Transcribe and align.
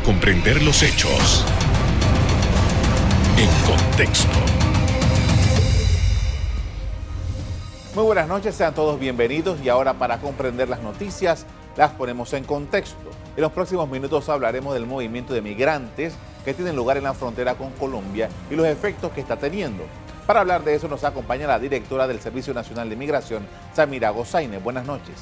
comprender 0.00 0.62
los 0.62 0.82
hechos 0.82 1.44
en 3.36 3.48
contexto. 3.66 4.28
Muy 7.94 8.04
buenas 8.04 8.26
noches, 8.26 8.54
sean 8.54 8.74
todos 8.74 8.98
bienvenidos 8.98 9.60
y 9.62 9.68
ahora 9.68 9.94
para 9.94 10.18
comprender 10.18 10.68
las 10.68 10.82
noticias 10.82 11.46
las 11.76 11.92
ponemos 11.92 12.32
en 12.32 12.44
contexto. 12.44 13.10
En 13.36 13.42
los 13.42 13.52
próximos 13.52 13.88
minutos 13.88 14.28
hablaremos 14.28 14.74
del 14.74 14.86
movimiento 14.86 15.32
de 15.32 15.42
migrantes 15.42 16.14
que 16.44 16.54
tienen 16.54 16.76
lugar 16.76 16.96
en 16.96 17.04
la 17.04 17.14
frontera 17.14 17.54
con 17.54 17.70
Colombia 17.72 18.28
y 18.50 18.56
los 18.56 18.66
efectos 18.66 19.12
que 19.12 19.20
está 19.20 19.36
teniendo. 19.36 19.84
Para 20.26 20.40
hablar 20.40 20.64
de 20.64 20.74
eso 20.74 20.88
nos 20.88 21.04
acompaña 21.04 21.46
la 21.46 21.58
directora 21.58 22.06
del 22.06 22.20
Servicio 22.20 22.54
Nacional 22.54 22.88
de 22.88 22.96
Migración, 22.96 23.46
Samira 23.74 24.10
Gozaine. 24.10 24.58
Buenas 24.58 24.86
noches. 24.86 25.14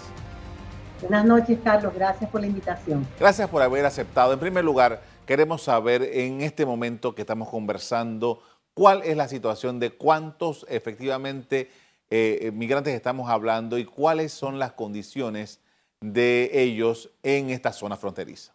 Buenas 1.02 1.24
noches, 1.24 1.58
Carlos. 1.64 1.92
Gracias 1.92 2.30
por 2.30 2.40
la 2.40 2.46
invitación. 2.46 3.04
Gracias 3.18 3.48
por 3.48 3.60
haber 3.60 3.84
aceptado. 3.84 4.32
En 4.32 4.38
primer 4.38 4.64
lugar, 4.64 5.02
queremos 5.26 5.62
saber 5.62 6.02
en 6.02 6.42
este 6.42 6.64
momento 6.64 7.12
que 7.12 7.22
estamos 7.22 7.48
conversando 7.48 8.40
cuál 8.72 9.02
es 9.02 9.16
la 9.16 9.26
situación 9.26 9.80
de 9.80 9.90
cuántos 9.90 10.64
efectivamente 10.68 11.68
eh, 12.08 12.52
migrantes 12.54 12.94
estamos 12.94 13.28
hablando 13.28 13.78
y 13.78 13.84
cuáles 13.84 14.32
son 14.32 14.60
las 14.60 14.74
condiciones 14.74 15.60
de 16.00 16.50
ellos 16.52 17.10
en 17.24 17.50
esta 17.50 17.72
zona 17.72 17.96
fronteriza. 17.96 18.54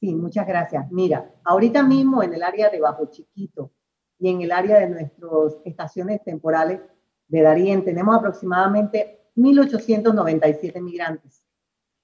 Sí, 0.00 0.12
muchas 0.14 0.44
gracias. 0.44 0.90
Mira, 0.90 1.30
ahorita 1.44 1.84
mismo 1.84 2.20
en 2.20 2.34
el 2.34 2.42
área 2.42 2.68
de 2.68 2.80
Bajo 2.80 3.06
Chiquito 3.06 3.70
y 4.18 4.30
en 4.30 4.42
el 4.42 4.50
área 4.50 4.80
de 4.80 4.88
nuestras 4.88 5.56
estaciones 5.64 6.20
temporales 6.24 6.80
de 7.28 7.42
Darién 7.42 7.84
tenemos 7.84 8.16
aproximadamente 8.16 9.17
1.897 9.38 10.80
migrantes. 10.82 11.44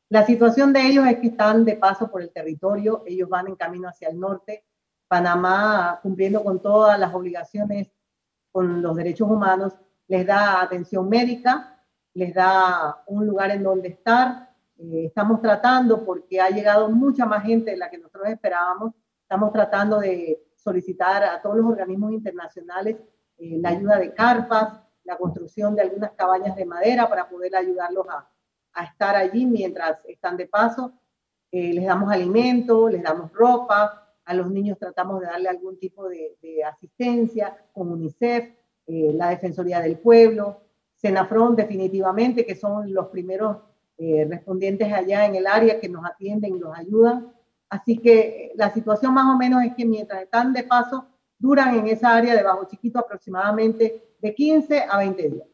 La 0.08 0.24
situación 0.24 0.72
de 0.72 0.86
ellos 0.86 1.06
es 1.06 1.18
que 1.18 1.28
están 1.28 1.64
de 1.64 1.76
paso 1.76 2.10
por 2.10 2.22
el 2.22 2.30
territorio, 2.30 3.02
ellos 3.06 3.28
van 3.28 3.48
en 3.48 3.56
camino 3.56 3.88
hacia 3.88 4.08
el 4.08 4.20
norte, 4.20 4.64
Panamá 5.08 5.98
cumpliendo 6.02 6.42
con 6.42 6.62
todas 6.62 6.98
las 6.98 7.12
obligaciones 7.14 7.90
con 8.52 8.80
los 8.80 8.94
derechos 8.96 9.28
humanos, 9.28 9.74
les 10.06 10.24
da 10.24 10.62
atención 10.62 11.08
médica, 11.08 11.82
les 12.14 12.32
da 12.32 13.02
un 13.06 13.26
lugar 13.26 13.50
en 13.50 13.64
donde 13.64 13.88
estar. 13.88 14.50
Eh, 14.78 15.06
estamos 15.06 15.40
tratando, 15.40 16.04
porque 16.04 16.40
ha 16.40 16.50
llegado 16.50 16.88
mucha 16.88 17.26
más 17.26 17.42
gente 17.42 17.72
de 17.72 17.76
la 17.76 17.90
que 17.90 17.98
nosotros 17.98 18.28
esperábamos, 18.28 18.92
estamos 19.22 19.52
tratando 19.52 19.98
de 19.98 20.40
solicitar 20.54 21.24
a 21.24 21.42
todos 21.42 21.56
los 21.56 21.66
organismos 21.66 22.12
internacionales 22.12 22.96
eh, 23.38 23.58
la 23.60 23.70
ayuda 23.70 23.98
de 23.98 24.14
carpas, 24.14 24.83
la 25.04 25.16
construcción 25.16 25.74
de 25.74 25.82
algunas 25.82 26.12
cabañas 26.12 26.56
de 26.56 26.64
madera 26.64 27.08
para 27.08 27.28
poder 27.28 27.54
ayudarlos 27.56 28.06
a, 28.08 28.28
estar 28.82 29.14
allí 29.14 29.46
mientras 29.46 30.04
están 30.06 30.36
de 30.36 30.46
paso. 30.46 30.92
Eh, 31.52 31.72
les 31.72 31.86
damos 31.86 32.10
alimento, 32.10 32.88
les 32.88 33.02
damos 33.02 33.32
ropa, 33.32 34.12
a 34.24 34.34
los 34.34 34.50
niños 34.50 34.78
tratamos 34.78 35.20
de 35.20 35.26
darle 35.26 35.48
algún 35.48 35.78
tipo 35.78 36.08
de, 36.08 36.36
de 36.42 36.64
asistencia 36.64 37.56
con 37.72 37.92
UNICEF, 37.92 38.52
eh, 38.86 39.12
la 39.14 39.30
Defensoría 39.30 39.80
del 39.80 39.98
Pueblo, 39.98 40.60
Senafron 40.96 41.54
definitivamente, 41.54 42.44
que 42.46 42.54
son 42.54 42.92
los 42.92 43.08
primeros 43.08 43.58
eh, 43.98 44.26
respondientes 44.28 44.92
allá 44.92 45.26
en 45.26 45.34
el 45.34 45.46
área 45.46 45.78
que 45.78 45.88
nos 45.88 46.04
atienden 46.04 46.56
y 46.56 46.58
nos 46.58 46.76
ayudan. 46.76 47.32
Así 47.68 47.98
que 47.98 48.52
la 48.56 48.72
situación 48.72 49.14
más 49.14 49.26
o 49.34 49.38
menos 49.38 49.62
es 49.64 49.74
que 49.74 49.84
mientras 49.84 50.22
están 50.22 50.52
de 50.52 50.64
paso, 50.64 51.06
duran 51.38 51.74
en 51.78 51.86
esa 51.88 52.14
área 52.14 52.34
de 52.34 52.42
Bajo 52.42 52.66
Chiquito 52.66 52.98
aproximadamente 52.98 54.13
de 54.24 54.34
15 54.34 54.86
a 54.88 54.96
20 54.96 55.22
días. 55.28 55.46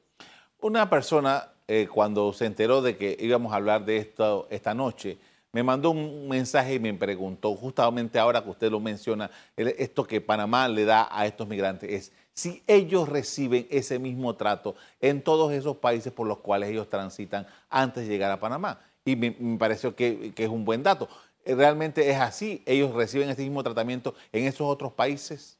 Una 0.61 0.89
persona, 0.89 1.53
eh, 1.67 1.89
cuando 1.93 2.33
se 2.33 2.47
enteró 2.47 2.81
de 2.81 2.97
que 2.97 3.17
íbamos 3.19 3.53
a 3.53 3.57
hablar 3.57 3.85
de 3.85 3.97
esto 3.97 4.47
esta 4.49 4.75
noche, 4.75 5.19
me 5.51 5.65
mandó 5.65 5.91
un 5.91 6.29
mensaje 6.29 6.75
y 6.75 6.79
me 6.79 6.95
preguntó, 6.95 7.57
justamente 7.57 8.21
ahora 8.21 8.45
que 8.45 8.51
usted 8.51 8.71
lo 8.71 8.79
menciona, 8.79 9.29
esto 9.57 10.05
que 10.05 10.21
Panamá 10.21 10.69
le 10.69 10.85
da 10.85 11.09
a 11.11 11.27
estos 11.27 11.49
migrantes 11.49 11.91
es 11.91 12.13
si 12.33 12.63
ellos 12.69 13.09
reciben 13.09 13.67
ese 13.71 13.99
mismo 13.99 14.37
trato 14.37 14.77
en 15.01 15.21
todos 15.21 15.53
esos 15.53 15.79
países 15.79 16.13
por 16.13 16.29
los 16.29 16.39
cuales 16.39 16.71
ellos 16.71 16.89
transitan 16.89 17.49
antes 17.69 18.05
de 18.05 18.09
llegar 18.09 18.31
a 18.31 18.39
Panamá. 18.39 18.79
Y 19.05 19.17
me, 19.17 19.33
pareció 19.59 19.97
que, 19.97 20.33
que, 20.33 20.45
es 20.45 20.51
un 20.51 20.65
buen 20.65 20.85
dato. 20.85 21.09
¿Realmente 21.45 22.09
es 22.09 22.21
así? 22.21 22.63
¿Ellos 22.67 22.95
reciben 22.95 23.31
ese 23.31 23.43
mismo 23.43 23.65
tratamiento 23.65 24.15
en 24.31 24.45
esos 24.45 24.69
otros 24.69 24.93
países? 24.93 25.60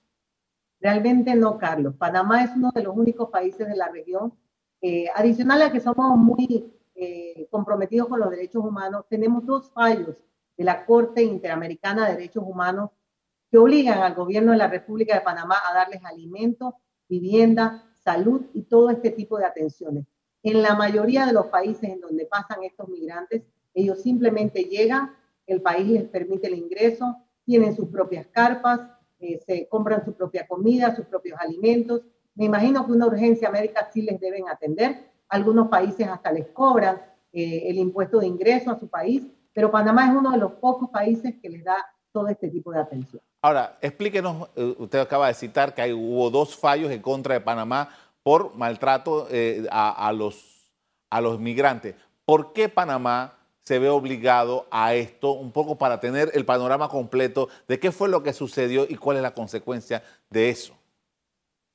Realmente 0.81 1.35
no, 1.35 1.59
Carlos. 1.59 1.95
Panamá 1.97 2.43
es 2.43 2.51
uno 2.57 2.71
de 2.75 2.83
los 2.83 2.97
únicos 2.97 3.29
países 3.31 3.69
de 3.69 3.77
la 3.77 3.89
región. 3.89 4.33
Eh, 4.81 5.07
adicional 5.15 5.61
a 5.63 5.71
que 5.71 5.81
somos 5.81 6.17
muy 6.17 6.73
eh, 6.95 7.47
comprometidos 7.51 8.09
con 8.09 8.21
los 8.21 8.31
derechos 8.31 8.65
humanos, 8.65 9.05
tenemos 9.09 9.45
dos 9.45 9.71
fallos 9.73 10.17
de 10.57 10.65
la 10.65 10.87
Corte 10.87 11.23
Interamericana 11.23 12.07
de 12.07 12.13
Derechos 12.13 12.45
Humanos 12.47 12.91
que 13.51 13.59
obligan 13.59 14.01
al 14.01 14.15
gobierno 14.15 14.53
de 14.53 14.59
la 14.59 14.69
República 14.69 15.15
de 15.15 15.23
Panamá 15.23 15.57
a 15.69 15.75
darles 15.75 16.05
alimento, 16.05 16.77
vivienda, 17.09 17.91
salud 17.95 18.47
y 18.55 18.63
todo 18.63 18.91
este 18.91 19.11
tipo 19.11 19.39
de 19.39 19.47
atenciones. 19.47 20.07
En 20.43 20.63
la 20.63 20.75
mayoría 20.75 21.27
de 21.27 21.33
los 21.33 21.47
países 21.47 21.85
en 21.85 22.01
donde 22.01 22.27
pasan 22.27 22.63
estos 22.63 22.89
migrantes, 22.89 23.43
ellos 23.75 24.03
simplemente 24.03 24.65
llegan, 24.65 25.15
el 25.47 25.61
país 25.61 25.89
les 25.89 26.05
permite 26.05 26.47
el 26.47 26.55
ingreso, 26.55 27.17
tienen 27.45 27.75
sus 27.75 27.89
propias 27.89 28.27
carpas, 28.29 28.81
eh, 29.21 29.41
se 29.47 29.69
compran 29.69 30.05
su 30.05 30.15
propia 30.15 30.47
comida, 30.47 30.95
sus 30.95 31.07
propios 31.07 31.39
alimentos. 31.39 32.03
Me 32.35 32.47
imagino 32.47 32.87
que 32.87 32.93
una 32.93 33.07
urgencia 33.07 33.51
médica 33.51 33.89
sí 33.93 34.03
les 34.03 34.19
deben 34.19 34.49
atender. 34.49 35.11
Algunos 35.29 35.69
países 35.69 36.09
hasta 36.09 36.33
les 36.33 36.47
cobran 36.49 37.01
eh, 37.33 37.65
el 37.67 37.79
impuesto 37.79 38.19
de 38.19 38.27
ingreso 38.27 38.71
a 38.71 38.79
su 38.79 38.89
país, 38.89 39.23
pero 39.53 39.71
Panamá 39.71 40.07
es 40.07 40.17
uno 40.17 40.31
de 40.31 40.39
los 40.39 40.53
pocos 40.53 40.89
países 40.91 41.35
que 41.41 41.49
les 41.49 41.63
da 41.63 41.77
todo 42.13 42.29
este 42.29 42.49
tipo 42.49 42.73
de 42.73 42.81
atención. 42.81 43.23
Ahora, 43.43 43.79
explíquenos, 43.81 44.49
eh, 44.57 44.75
usted 44.79 44.99
acaba 45.01 45.29
de 45.29 45.35
citar 45.35 45.75
que 45.75 45.83
hay, 45.83 45.93
hubo 45.93 46.31
dos 46.31 46.57
fallos 46.57 46.91
en 46.91 47.03
contra 47.03 47.35
de 47.35 47.41
Panamá 47.41 47.89
por 48.23 48.55
maltrato 48.57 49.29
a, 49.71 50.09
a, 50.09 50.13
los, 50.13 50.73
a 51.09 51.21
los 51.21 51.41
migrantes. 51.41 51.95
¿Por 52.25 52.53
qué 52.53 52.69
Panamá 52.69 53.40
se 53.65 53.79
ve 53.79 53.89
obligado 53.89 54.67
a 54.71 54.95
esto, 54.95 55.33
un 55.33 55.53
poco 55.53 55.77
para 55.77 56.01
tener 56.01 56.31
el 56.35 56.45
panorama 56.45 56.89
completo 56.89 57.49
de 57.69 57.79
qué 57.79 57.93
fue 57.93 58.09
lo 58.09 58.23
que 58.23 58.33
sucedió 58.33 58.87
y 58.89 58.97
cuál 58.97 59.19
es 59.19 59.23
la 59.23 59.35
consecuencia 59.35 60.03
de 60.29 60.51
eso. 60.51 60.75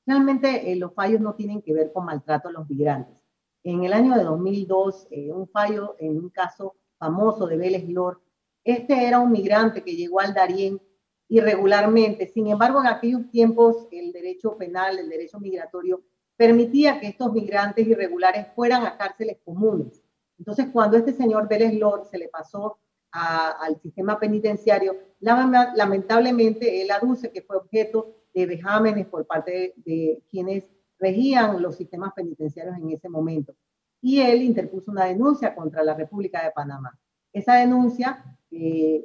Realmente 0.06 0.70
eh, 0.70 0.76
los 0.76 0.94
fallos 0.94 1.20
no 1.20 1.34
tienen 1.34 1.62
que 1.62 1.72
ver 1.72 1.92
con 1.92 2.04
maltrato 2.04 2.48
a 2.48 2.52
los 2.52 2.68
migrantes. 2.68 3.16
En 3.64 3.82
el 3.84 3.92
año 3.92 4.14
de 4.14 4.22
2002, 4.22 5.08
eh, 5.10 5.32
un 5.32 5.48
fallo 5.48 5.96
en 5.98 6.16
un 6.18 6.30
caso 6.30 6.76
famoso 6.98 7.46
de 7.46 7.56
Vélez 7.56 7.88
Lor, 7.88 8.22
este 8.62 9.06
era 9.06 9.18
un 9.18 9.32
migrante 9.32 9.82
que 9.82 9.96
llegó 9.96 10.20
al 10.20 10.34
Darién 10.34 10.80
irregularmente. 11.28 12.28
Sin 12.28 12.46
embargo, 12.46 12.80
en 12.80 12.86
aquellos 12.86 13.30
tiempos 13.30 13.88
el 13.90 14.12
derecho 14.12 14.56
penal, 14.56 14.98
el 14.98 15.08
derecho 15.08 15.40
migratorio, 15.40 16.02
permitía 16.36 17.00
que 17.00 17.08
estos 17.08 17.32
migrantes 17.32 17.86
irregulares 17.86 18.46
fueran 18.54 18.84
a 18.84 18.96
cárceles 18.96 19.38
comunes. 19.44 20.02
Entonces, 20.38 20.66
cuando 20.72 20.96
este 20.96 21.12
señor 21.12 21.48
Vélez 21.48 21.72
se 22.10 22.18
le 22.18 22.28
pasó 22.28 22.78
al 23.10 23.80
sistema 23.80 24.18
penitenciario, 24.18 24.96
lamentablemente 25.20 26.82
él 26.82 26.90
aduce 26.90 27.32
que 27.32 27.42
fue 27.42 27.56
objeto 27.56 28.14
de 28.34 28.46
vejámenes 28.46 29.06
por 29.06 29.26
parte 29.26 29.72
de, 29.76 30.22
quienes 30.30 30.70
regían 30.98 31.62
los 31.62 31.76
sistemas 31.76 32.12
penitenciarios 32.14 32.76
en 32.76 32.90
ese 32.90 33.08
momento. 33.08 33.54
Y 34.02 34.20
él 34.20 34.42
interpuso 34.42 34.90
una 34.90 35.06
denuncia 35.06 35.54
contra 35.54 35.82
la 35.82 35.94
República 35.94 36.44
de 36.44 36.50
Panamá. 36.50 36.98
Esa 37.32 37.54
denuncia 37.54 38.24
eh, 38.50 39.04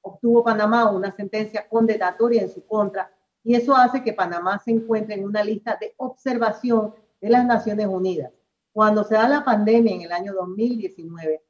obtuvo 0.00 0.44
Panamá 0.44 0.90
una 0.90 1.14
sentencia 1.14 1.68
condenatoria 1.68 2.42
en 2.42 2.48
su 2.48 2.64
contra 2.66 3.10
y 3.42 3.54
eso 3.54 3.74
hace 3.76 4.02
que 4.02 4.12
Panamá 4.12 4.58
se 4.58 4.70
encuentre 4.70 5.14
en 5.14 5.24
una 5.24 5.44
lista 5.44 5.76
de 5.80 5.94
observación 5.98 6.94
de 7.20 7.30
las 7.30 7.44
Naciones 7.44 7.86
Unidas. 7.86 8.32
Cuando 8.74 9.04
se 9.04 9.14
da 9.14 9.28
la 9.28 9.44
pandemia 9.44 9.94
en 9.94 10.02
el 10.02 10.10
año 10.10 10.32
2019, 10.32 11.44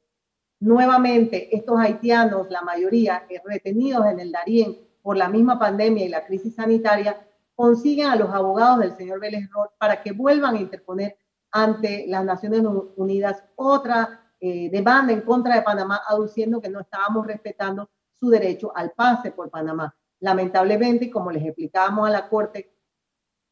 nuevamente 0.59 1.55
estos 1.55 1.79
haitianos, 1.79 2.51
la 2.51 2.61
mayoría 2.61 3.25
retenidos 3.43 4.05
en 4.05 4.19
el 4.19 4.31
Darién 4.31 4.77
por 5.01 5.17
la 5.17 5.27
misma 5.27 5.57
pandemia 5.57 6.05
y 6.05 6.09
la 6.09 6.23
crisis 6.23 6.53
sanitaria, 6.53 7.27
consiguen 7.55 8.09
a 8.09 8.15
los 8.15 8.29
abogados 8.29 8.77
del 8.81 8.95
señor 8.95 9.19
Vélez 9.19 9.49
Roth 9.49 9.71
para 9.79 10.03
que 10.03 10.11
vuelvan 10.11 10.55
a 10.55 10.59
interponer 10.59 11.17
ante 11.49 12.05
las 12.07 12.23
Naciones 12.23 12.61
Unidas 12.95 13.43
otra 13.55 14.31
eh, 14.39 14.69
demanda 14.69 15.11
en 15.11 15.21
contra 15.21 15.55
de 15.55 15.63
Panamá, 15.63 16.01
aduciendo 16.07 16.61
que 16.61 16.69
no 16.69 16.81
estábamos 16.81 17.25
respetando 17.25 17.89
su 18.19 18.29
derecho 18.29 18.71
al 18.75 18.91
pase 18.91 19.31
por 19.31 19.49
Panamá. 19.49 19.95
Lamentablemente, 20.19 21.09
como 21.09 21.31
les 21.31 21.43
explicábamos 21.43 22.07
a 22.07 22.11
la 22.11 22.29
Corte, 22.29 22.74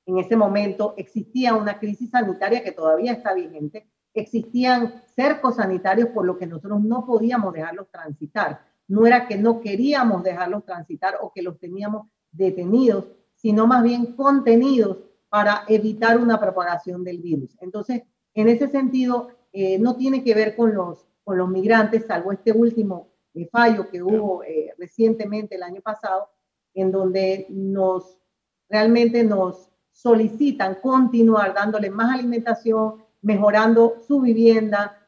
en 0.05 0.17
ese 0.17 0.35
momento 0.35 0.94
existía 0.97 1.55
una 1.55 1.79
crisis 1.79 2.09
sanitaria 2.09 2.63
que 2.63 2.71
todavía 2.71 3.13
está 3.13 3.33
vigente, 3.33 3.88
existían 4.13 5.01
cercos 5.15 5.55
sanitarios 5.55 6.09
por 6.09 6.25
lo 6.25 6.38
que 6.38 6.45
nosotros 6.45 6.81
no 6.81 7.05
podíamos 7.05 7.53
dejarlos 7.53 7.89
transitar. 7.89 8.61
No 8.88 9.07
era 9.07 9.27
que 9.27 9.38
no 9.38 9.61
queríamos 9.61 10.23
dejarlos 10.23 10.65
transitar 10.65 11.17
o 11.21 11.31
que 11.31 11.41
los 11.41 11.57
teníamos 11.57 12.07
detenidos, 12.31 13.05
sino 13.35 13.65
más 13.65 13.83
bien 13.83 14.15
contenidos 14.15 14.97
para 15.29 15.63
evitar 15.67 16.17
una 16.19 16.39
propagación 16.39 17.03
del 17.03 17.19
virus. 17.19 17.55
Entonces, 17.59 18.03
en 18.33 18.50
ese 18.50 18.67
sentido, 18.67 19.29
eh, 19.51 19.79
no 19.79 19.95
tiene 19.95 20.23
que 20.23 20.35
ver 20.35 20.55
con 20.55 20.73
los, 20.75 21.07
con 21.23 21.38
los 21.38 21.50
migrantes, 21.50 22.05
salvo 22.05 22.31
este 22.31 22.51
último 22.51 23.09
fallo 23.51 23.89
que 23.89 24.03
hubo 24.03 24.44
recientemente 24.77 25.55
el 25.55 25.63
año 25.63 25.81
pasado, 25.81 26.29
en 26.75 26.91
donde 26.91 27.47
nos 27.50 28.19
realmente 28.69 29.23
nos 29.23 29.73
solicitan 29.94 30.75
continuar 30.81 31.54
dándole 31.54 31.90
más 31.90 32.13
alimentación, 32.13 32.95
mejorando 33.22 33.95
su 34.06 34.19
vivienda, 34.19 35.00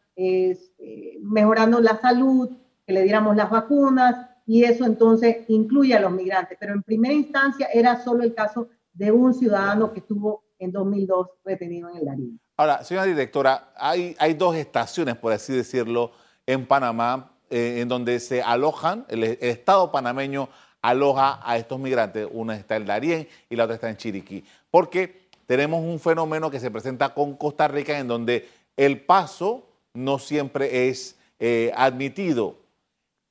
mejorando 1.22 1.82
la 1.82 2.00
salud, 2.00 2.50
que 2.86 2.94
le 2.94 3.04
diéramos 3.04 3.36
las 3.36 3.50
vacunas 3.50 4.30
y 4.46 4.64
eso 4.64 4.86
entonces 4.86 5.38
incluye 5.48 5.94
a 5.96 6.00
los 6.00 6.12
migrantes. 6.12 6.58
Pero 6.60 6.74
en 6.74 6.84
primera 6.84 7.14
instancia 7.14 7.68
era 7.74 8.02
solo 8.04 8.24
el 8.24 8.34
caso 8.34 8.70
de 8.94 9.12
un 9.12 9.34
ciudadano 9.34 9.92
que 9.92 10.00
estuvo 10.00 10.44
en 10.60 10.72
2002 10.72 11.28
retenido 11.44 11.90
en 11.90 11.98
el 11.98 12.06
Darién. 12.06 12.40
Ahora, 12.58 12.84
señora 12.84 13.06
directora, 13.06 13.74
hay, 13.76 14.16
hay 14.18 14.34
dos 14.34 14.56
estaciones, 14.56 15.18
por 15.18 15.34
así 15.34 15.54
decirlo, 15.54 16.12
en 16.46 16.66
Panamá, 16.66 17.32
eh, 17.50 17.82
en 17.82 17.90
donde 17.90 18.20
se 18.20 18.42
alojan, 18.42 19.06
el, 19.10 19.24
Estado 19.24 19.92
panameño 19.92 20.48
aloja 20.82 21.40
a 21.44 21.58
estos 21.58 21.80
migrantes. 21.80 22.28
Una 22.32 22.56
está 22.56 22.76
en 22.78 22.86
Darién 22.86 23.28
y 23.50 23.56
la 23.56 23.66
otra 23.66 23.76
está 23.76 23.90
en 23.90 23.98
Chiriquí. 23.98 24.46
Porque 24.76 25.30
tenemos 25.46 25.82
un 25.82 26.02
fenómeno 26.02 26.52
que 26.52 26.60
se 26.60 26.70
presenta 26.70 27.14
con 27.14 27.38
Costa 27.38 27.70
Rica 27.70 27.98
en 27.98 28.10
donde 28.10 28.46
el 28.76 29.06
paso 29.06 29.70
no 29.94 30.20
siempre 30.20 30.90
es 30.90 31.18
eh, 31.40 31.72
admitido. 31.78 32.58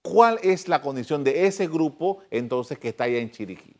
¿Cuál 0.00 0.38
es 0.42 0.68
la 0.68 0.80
condición 0.80 1.22
de 1.22 1.46
ese 1.46 1.68
grupo 1.68 2.20
entonces 2.30 2.78
que 2.78 2.88
está 2.88 3.04
allá 3.04 3.18
en 3.18 3.30
Chiriquí? 3.30 3.76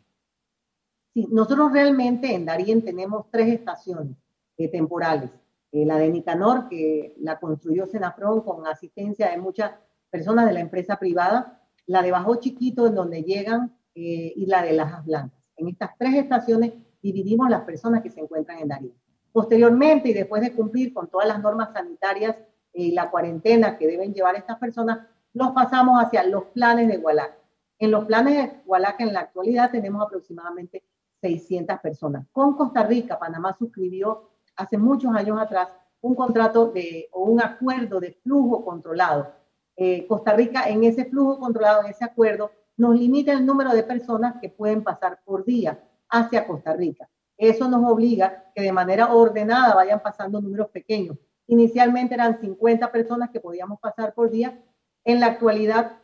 Sí, 1.15 1.27
nosotros 1.31 1.71
realmente 1.71 2.35
en 2.35 2.45
Darien 2.45 2.85
tenemos 2.85 3.25
tres 3.31 3.47
estaciones 3.47 4.15
eh, 4.57 4.67
temporales. 4.67 5.31
Eh, 5.71 5.87
la 5.87 5.97
de 5.97 6.09
Nicanor, 6.09 6.69
que 6.69 7.15
la 7.17 7.39
construyó 7.39 7.87
Senafron 7.87 8.41
con 8.41 8.67
asistencia 8.67 9.31
de 9.31 9.39
muchas 9.39 9.71
personas 10.11 10.45
de 10.45 10.53
la 10.53 10.59
empresa 10.59 10.99
privada, 10.99 11.63
la 11.87 12.03
de 12.03 12.11
Bajo 12.11 12.35
Chiquito, 12.35 12.85
en 12.85 12.93
donde 12.93 13.23
llegan, 13.23 13.75
eh, 13.95 14.33
y 14.35 14.45
la 14.45 14.61
de 14.61 14.73
Lajas 14.73 15.03
Blancas. 15.03 15.41
En 15.57 15.67
estas 15.67 15.97
tres 15.97 16.13
estaciones 16.13 16.73
dividimos 17.05 17.51
las 17.51 17.61
personas 17.61 18.01
que 18.01 18.09
se 18.09 18.19
encuentran 18.19 18.57
en 18.57 18.67
Darien. 18.67 18.93
Posteriormente, 19.31 20.09
y 20.09 20.13
después 20.13 20.41
de 20.41 20.53
cumplir 20.53 20.91
con 20.91 21.07
todas 21.07 21.27
las 21.27 21.39
normas 21.39 21.69
sanitarias 21.71 22.35
y 22.73 22.93
la 22.93 23.11
cuarentena 23.11 23.77
que 23.77 23.85
deben 23.85 24.11
llevar 24.11 24.35
estas 24.35 24.57
personas, 24.57 25.05
los 25.33 25.51
pasamos 25.51 26.03
hacia 26.03 26.23
los 26.23 26.45
planes 26.45 26.87
de 26.87 26.97
Hualaca. 26.97 27.37
En 27.77 27.91
los 27.91 28.05
planes 28.05 28.35
de 28.35 28.61
Hualaca 28.65 29.03
en 29.03 29.13
la 29.13 29.19
actualidad 29.19 29.69
tenemos 29.69 30.01
aproximadamente 30.01 30.83
600 31.21 31.79
personas. 31.79 32.25
Con 32.31 32.55
Costa 32.55 32.81
Rica, 32.83 33.19
Panamá 33.19 33.55
suscribió 33.59 34.31
hace 34.55 34.77
muchos 34.77 35.13
años 35.13 35.39
atrás 35.39 35.69
un 36.01 36.15
contrato 36.15 36.71
de, 36.71 37.07
o 37.11 37.25
un 37.25 37.39
acuerdo 37.39 37.99
de 37.99 38.13
flujo 38.23 38.65
controlado. 38.65 39.31
Eh, 39.75 40.07
Costa 40.07 40.33
Rica 40.33 40.67
en 40.69 40.83
ese 40.83 41.05
flujo 41.05 41.37
controlado, 41.37 41.83
en 41.83 41.91
ese 41.91 42.03
acuerdo, 42.03 42.49
nos 42.77 42.95
limita 42.95 43.31
el 43.31 43.45
número 43.45 43.73
de 43.73 43.83
personas 43.83 44.35
que 44.41 44.49
pueden 44.49 44.83
pasar 44.83 45.19
por 45.23 45.45
día 45.45 45.79
hacia 46.15 46.47
Costa 46.47 46.73
Rica. 46.73 47.09
Eso 47.37 47.67
nos 47.67 47.83
obliga 47.89 48.51
que 48.55 48.61
de 48.61 48.71
manera 48.71 49.13
ordenada 49.13 49.75
vayan 49.75 50.01
pasando 50.01 50.41
números 50.41 50.69
pequeños. 50.69 51.17
Inicialmente 51.47 52.13
eran 52.13 52.39
50 52.39 52.91
personas 52.91 53.29
que 53.29 53.41
podíamos 53.41 53.79
pasar 53.79 54.13
por 54.13 54.31
día 54.31 54.57
en 55.03 55.19
la 55.19 55.27
actualidad, 55.27 55.99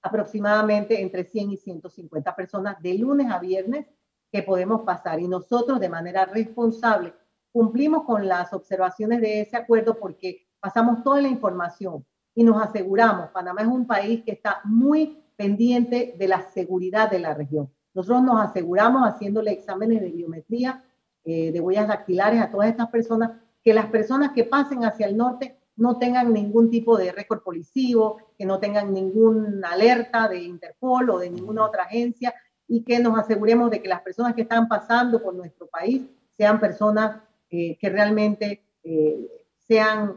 aproximadamente 0.00 1.00
entre 1.00 1.24
100 1.24 1.50
y 1.50 1.56
150 1.56 2.36
personas 2.36 2.80
de 2.80 2.94
lunes 2.94 3.30
a 3.30 3.38
viernes 3.38 3.86
que 4.30 4.42
podemos 4.42 4.82
pasar 4.82 5.20
y 5.20 5.28
nosotros 5.28 5.78
de 5.78 5.88
manera 5.88 6.24
responsable 6.24 7.12
cumplimos 7.52 8.04
con 8.04 8.26
las 8.26 8.52
observaciones 8.52 9.20
de 9.20 9.42
ese 9.42 9.56
acuerdo 9.56 9.98
porque 9.98 10.48
pasamos 10.58 11.02
toda 11.02 11.20
la 11.20 11.28
información 11.28 12.04
y 12.34 12.44
nos 12.44 12.62
aseguramos, 12.62 13.30
Panamá 13.30 13.60
es 13.60 13.68
un 13.68 13.86
país 13.86 14.22
que 14.24 14.32
está 14.32 14.60
muy 14.64 15.22
pendiente 15.36 16.14
de 16.18 16.28
la 16.28 16.40
seguridad 16.40 17.10
de 17.10 17.18
la 17.18 17.34
región. 17.34 17.70
Nosotros 17.94 18.22
nos 18.22 18.40
aseguramos 18.40 19.02
haciéndole 19.02 19.52
exámenes 19.52 20.00
de 20.00 20.10
biometría, 20.10 20.84
eh, 21.24 21.52
de 21.52 21.60
huellas 21.60 21.88
dactilares 21.88 22.40
a 22.40 22.50
todas 22.50 22.68
estas 22.68 22.88
personas, 22.88 23.32
que 23.62 23.74
las 23.74 23.86
personas 23.86 24.32
que 24.32 24.44
pasen 24.44 24.84
hacia 24.84 25.06
el 25.06 25.16
norte 25.16 25.58
no 25.76 25.98
tengan 25.98 26.32
ningún 26.32 26.70
tipo 26.70 26.96
de 26.96 27.12
récord 27.12 27.42
policivo, 27.42 28.18
que 28.36 28.44
no 28.44 28.58
tengan 28.58 28.92
ninguna 28.92 29.70
alerta 29.70 30.28
de 30.28 30.42
Interpol 30.42 31.10
o 31.10 31.18
de 31.18 31.30
ninguna 31.30 31.64
otra 31.64 31.84
agencia 31.84 32.34
y 32.66 32.82
que 32.82 32.98
nos 32.98 33.18
aseguremos 33.18 33.70
de 33.70 33.80
que 33.80 33.88
las 33.88 34.02
personas 34.02 34.34
que 34.34 34.42
están 34.42 34.68
pasando 34.68 35.22
por 35.22 35.34
nuestro 35.34 35.66
país 35.66 36.02
sean 36.36 36.58
personas 36.58 37.20
eh, 37.50 37.76
que 37.78 37.88
realmente 37.88 38.64
eh, 38.82 39.46
sean 39.58 40.16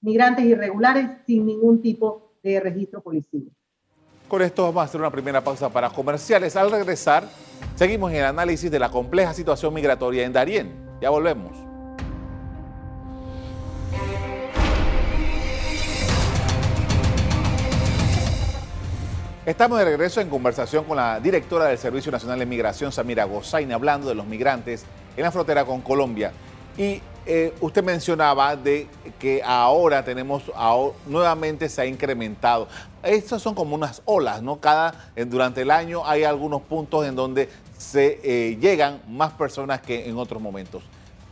migrantes 0.00 0.44
irregulares 0.44 1.08
sin 1.26 1.46
ningún 1.46 1.82
tipo 1.82 2.34
de 2.42 2.60
registro 2.60 3.02
policivo. 3.02 3.50
Con 4.32 4.40
esto 4.40 4.62
vamos 4.62 4.80
a 4.80 4.84
hacer 4.84 4.98
una 4.98 5.10
primera 5.10 5.44
pausa 5.44 5.68
para 5.68 5.90
comerciales. 5.90 6.56
Al 6.56 6.70
regresar, 6.70 7.28
seguimos 7.76 8.10
en 8.12 8.16
el 8.16 8.24
análisis 8.24 8.70
de 8.70 8.78
la 8.78 8.88
compleja 8.88 9.34
situación 9.34 9.74
migratoria 9.74 10.24
en 10.24 10.32
Darién. 10.32 10.72
Ya 11.02 11.10
volvemos. 11.10 11.52
Estamos 19.44 19.78
de 19.78 19.84
regreso 19.84 20.22
en 20.22 20.30
conversación 20.30 20.84
con 20.84 20.96
la 20.96 21.20
directora 21.20 21.66
del 21.66 21.76
Servicio 21.76 22.10
Nacional 22.10 22.38
de 22.38 22.46
Migración, 22.46 22.90
Samira 22.90 23.24
Gozaine, 23.24 23.74
hablando 23.74 24.08
de 24.08 24.14
los 24.14 24.24
migrantes 24.24 24.86
en 25.14 25.24
la 25.24 25.30
frontera 25.30 25.66
con 25.66 25.82
Colombia. 25.82 26.32
Y 26.78 27.02
eh, 27.26 27.54
usted 27.60 27.82
mencionaba 27.82 28.56
de 28.56 28.86
que 29.18 29.42
ahora 29.44 30.04
tenemos, 30.04 30.42
nuevamente 31.06 31.68
se 31.68 31.82
ha 31.82 31.86
incrementado. 31.86 32.68
Estas 33.02 33.42
son 33.42 33.54
como 33.54 33.74
unas 33.74 34.02
olas, 34.04 34.42
¿no? 34.42 34.60
Cada, 34.60 35.12
durante 35.26 35.62
el 35.62 35.70
año 35.70 36.06
hay 36.06 36.24
algunos 36.24 36.62
puntos 36.62 37.06
en 37.06 37.14
donde 37.16 37.48
se 37.76 38.20
eh, 38.22 38.56
llegan 38.60 39.00
más 39.08 39.32
personas 39.32 39.80
que 39.80 40.08
en 40.08 40.16
otros 40.16 40.40
momentos. 40.40 40.82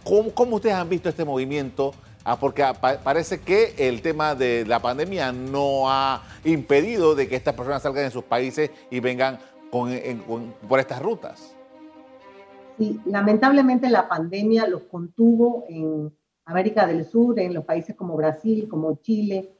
¿Cómo, 0.04 0.30
¿Cómo, 0.32 0.56
ustedes 0.56 0.74
han 0.74 0.88
visto 0.88 1.08
este 1.08 1.24
movimiento 1.24 1.92
Ah, 2.24 2.38
porque 2.38 2.62
parece 3.02 3.40
que 3.40 3.74
el 3.78 4.02
tema 4.02 4.34
de 4.34 4.66
la 4.66 4.78
pandemia 4.78 5.32
no 5.32 5.90
ha 5.90 6.22
impedido 6.44 7.14
de 7.14 7.26
que 7.28 7.36
estas 7.36 7.54
personas 7.54 7.82
salgan 7.82 8.04
de 8.04 8.10
sus 8.10 8.24
países 8.24 8.70
y 8.90 9.00
vengan 9.00 9.38
por 9.70 10.78
estas 10.78 11.00
rutas. 11.00 11.54
Sí, 12.78 13.00
lamentablemente 13.06 13.88
la 13.90 14.08
pandemia 14.08 14.66
los 14.66 14.82
contuvo 14.82 15.64
en 15.68 16.12
América 16.44 16.86
del 16.86 17.04
Sur, 17.04 17.38
en 17.38 17.54
los 17.54 17.64
países 17.64 17.94
como 17.94 18.16
Brasil, 18.16 18.68
como 18.68 18.96
Chile, 18.96 19.52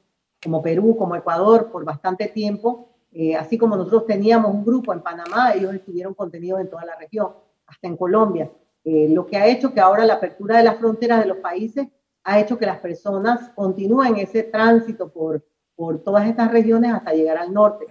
como 0.43 0.62
Perú, 0.62 0.97
como 0.97 1.17
Ecuador, 1.17 1.71
por 1.71 1.85
bastante 1.85 2.29
tiempo. 2.29 2.89
Eh, 3.12 3.35
así 3.37 3.59
como 3.59 3.77
nosotros 3.77 4.07
teníamos 4.07 4.53
un 4.55 4.65
grupo 4.65 4.93
en 4.93 5.03
Panamá, 5.03 5.52
ellos 5.52 5.75
estuvieron 5.75 6.14
contenidos 6.14 6.61
en 6.61 6.71
toda 6.71 6.85
la 6.85 6.97
región, 6.97 7.33
hasta 7.67 7.88
en 7.88 7.97
Colombia. 7.97 8.50
Eh, 8.85 9.09
lo 9.11 9.26
que 9.26 9.37
ha 9.37 9.47
hecho 9.47 9.75
que 9.75 9.81
ahora 9.81 10.07
la 10.07 10.14
apertura 10.14 10.59
de 10.59 10.64
las 10.64 10.79
fronteras 10.79 11.21
de 11.21 11.26
los 11.26 11.38
países 11.38 11.88
ha 12.25 12.40
hecho 12.40 12.59
que 12.59 12.67
las 12.67 12.79
personas 12.79 13.50
continúen 13.50 14.17
ese 14.17 14.45
tránsito 14.45 15.11
por, 15.11 15.45
por 15.75 16.02
todas 16.02 16.26
estas 16.26 16.50
regiones 16.50 16.93
hasta 16.93 17.12
llegar 17.12 17.37
al 17.37 17.52
norte. 17.52 17.87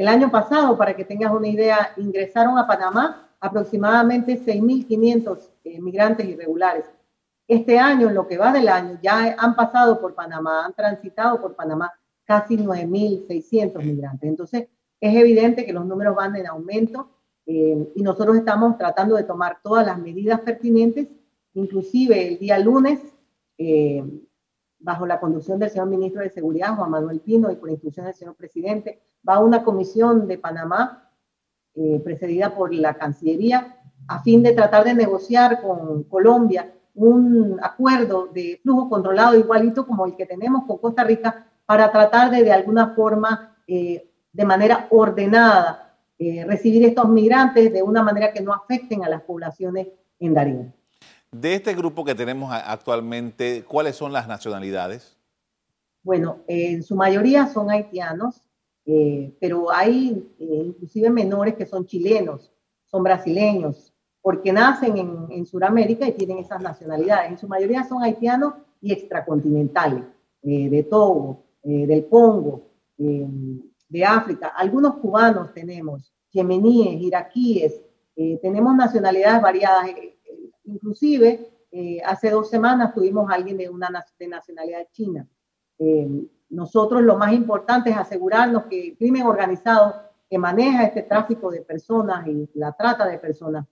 El 0.00 0.08
año 0.08 0.30
pasado, 0.30 0.78
para 0.78 0.96
que 0.96 1.04
tengas 1.04 1.30
una 1.30 1.46
idea, 1.46 1.92
ingresaron 1.98 2.56
a 2.56 2.66
Panamá 2.66 3.28
aproximadamente 3.38 4.42
6.500 4.42 5.50
eh, 5.62 5.78
migrantes 5.78 6.26
irregulares. 6.26 6.86
Este 7.46 7.78
año, 7.78 8.08
en 8.08 8.14
lo 8.14 8.26
que 8.26 8.38
va 8.38 8.50
del 8.50 8.70
año, 8.70 8.98
ya 9.02 9.36
han 9.38 9.54
pasado 9.54 10.00
por 10.00 10.14
Panamá, 10.14 10.64
han 10.64 10.72
transitado 10.72 11.38
por 11.38 11.54
Panamá 11.54 11.92
casi 12.24 12.56
9.600 12.56 13.84
migrantes. 13.84 14.26
Entonces, 14.26 14.68
es 14.98 15.14
evidente 15.14 15.66
que 15.66 15.74
los 15.74 15.84
números 15.84 16.16
van 16.16 16.34
en 16.34 16.46
aumento 16.46 17.10
eh, 17.44 17.92
y 17.94 18.02
nosotros 18.02 18.38
estamos 18.38 18.78
tratando 18.78 19.16
de 19.16 19.24
tomar 19.24 19.58
todas 19.62 19.84
las 19.84 19.98
medidas 19.98 20.40
pertinentes. 20.40 21.08
Inclusive 21.52 22.26
el 22.26 22.38
día 22.38 22.58
lunes 22.58 23.00
eh, 23.58 24.02
bajo 24.80 25.06
la 25.06 25.20
conducción 25.20 25.58
del 25.58 25.70
señor 25.70 25.88
ministro 25.88 26.22
de 26.22 26.30
Seguridad, 26.30 26.74
Juan 26.74 26.90
Manuel 26.90 27.20
Pino, 27.20 27.50
y 27.50 27.56
por 27.56 27.70
instrucción 27.70 28.06
del 28.06 28.14
señor 28.14 28.34
presidente, 28.34 29.00
va 29.28 29.38
una 29.38 29.62
comisión 29.62 30.26
de 30.26 30.38
Panamá, 30.38 31.10
eh, 31.74 32.00
precedida 32.02 32.54
por 32.54 32.74
la 32.74 32.94
Cancillería, 32.94 33.76
a 34.08 34.22
fin 34.22 34.42
de 34.42 34.52
tratar 34.52 34.84
de 34.84 34.94
negociar 34.94 35.60
con 35.62 36.04
Colombia 36.04 36.72
un 36.94 37.60
acuerdo 37.62 38.26
de 38.26 38.58
flujo 38.62 38.88
controlado 38.88 39.38
igualito 39.38 39.86
como 39.86 40.06
el 40.06 40.16
que 40.16 40.26
tenemos 40.26 40.64
con 40.64 40.78
Costa 40.78 41.04
Rica 41.04 41.46
para 41.66 41.92
tratar 41.92 42.30
de 42.30 42.42
de 42.42 42.52
alguna 42.52 42.94
forma, 42.94 43.56
eh, 43.68 44.10
de 44.32 44.44
manera 44.44 44.88
ordenada, 44.90 45.86
recibir 46.46 46.84
estos 46.84 47.08
migrantes 47.08 47.72
de 47.72 47.82
una 47.82 48.02
manera 48.02 48.30
que 48.30 48.42
no 48.42 48.52
afecten 48.52 49.02
a 49.02 49.08
las 49.08 49.22
poblaciones 49.22 49.88
en 50.18 50.34
Darío. 50.34 50.72
De 51.32 51.54
este 51.54 51.74
grupo 51.74 52.04
que 52.04 52.16
tenemos 52.16 52.52
actualmente, 52.52 53.64
¿cuáles 53.64 53.94
son 53.94 54.12
las 54.12 54.26
nacionalidades? 54.26 55.16
Bueno, 56.02 56.38
en 56.48 56.82
su 56.82 56.96
mayoría 56.96 57.46
son 57.46 57.70
haitianos, 57.70 58.48
eh, 58.84 59.32
pero 59.38 59.70
hay 59.70 60.28
eh, 60.40 60.62
inclusive 60.66 61.08
menores 61.08 61.54
que 61.54 61.66
son 61.66 61.86
chilenos, 61.86 62.52
son 62.86 63.04
brasileños, 63.04 63.94
porque 64.20 64.52
nacen 64.52 64.96
en, 64.98 65.26
en 65.30 65.46
Sudamérica 65.46 66.08
y 66.08 66.12
tienen 66.12 66.38
esas 66.38 66.60
nacionalidades. 66.60 67.30
En 67.30 67.38
su 67.38 67.46
mayoría 67.46 67.84
son 67.84 68.02
haitianos 68.02 68.54
y 68.80 68.92
extracontinentales, 68.92 70.02
eh, 70.42 70.68
de 70.68 70.82
Togo, 70.82 71.44
del 71.62 72.08
Congo, 72.08 72.70
de 72.96 74.04
África, 74.04 74.48
algunos 74.56 74.96
cubanos 74.96 75.52
tenemos, 75.52 76.14
yemeníes, 76.30 77.02
iraquíes, 77.02 77.82
tenemos 78.40 78.74
nacionalidades 78.74 79.42
variadas, 79.42 79.90
inclusive 80.70 81.48
hace 82.04 82.30
dos 82.30 82.50
semanas 82.50 82.92
tuvimos 82.92 83.30
a 83.30 83.34
alguien 83.34 83.56
de 83.56 83.68
una 83.68 83.90
de 84.18 84.28
nacionalidad 84.28 84.88
china. 84.90 85.26
nosotros 86.48 87.02
lo 87.02 87.16
más 87.16 87.32
importante 87.32 87.90
es 87.90 87.96
asegurarnos 87.96 88.64
que 88.64 88.88
el 88.88 88.96
crimen 88.96 89.22
organizado 89.22 89.94
que 90.30 90.38
maneja 90.38 90.84
este 90.84 91.02
tráfico 91.02 91.50
de 91.50 91.62
personas 91.62 92.24
y 92.28 92.48
la 92.54 92.72
trata 92.72 93.06
de 93.06 93.18
personas, 93.18 93.66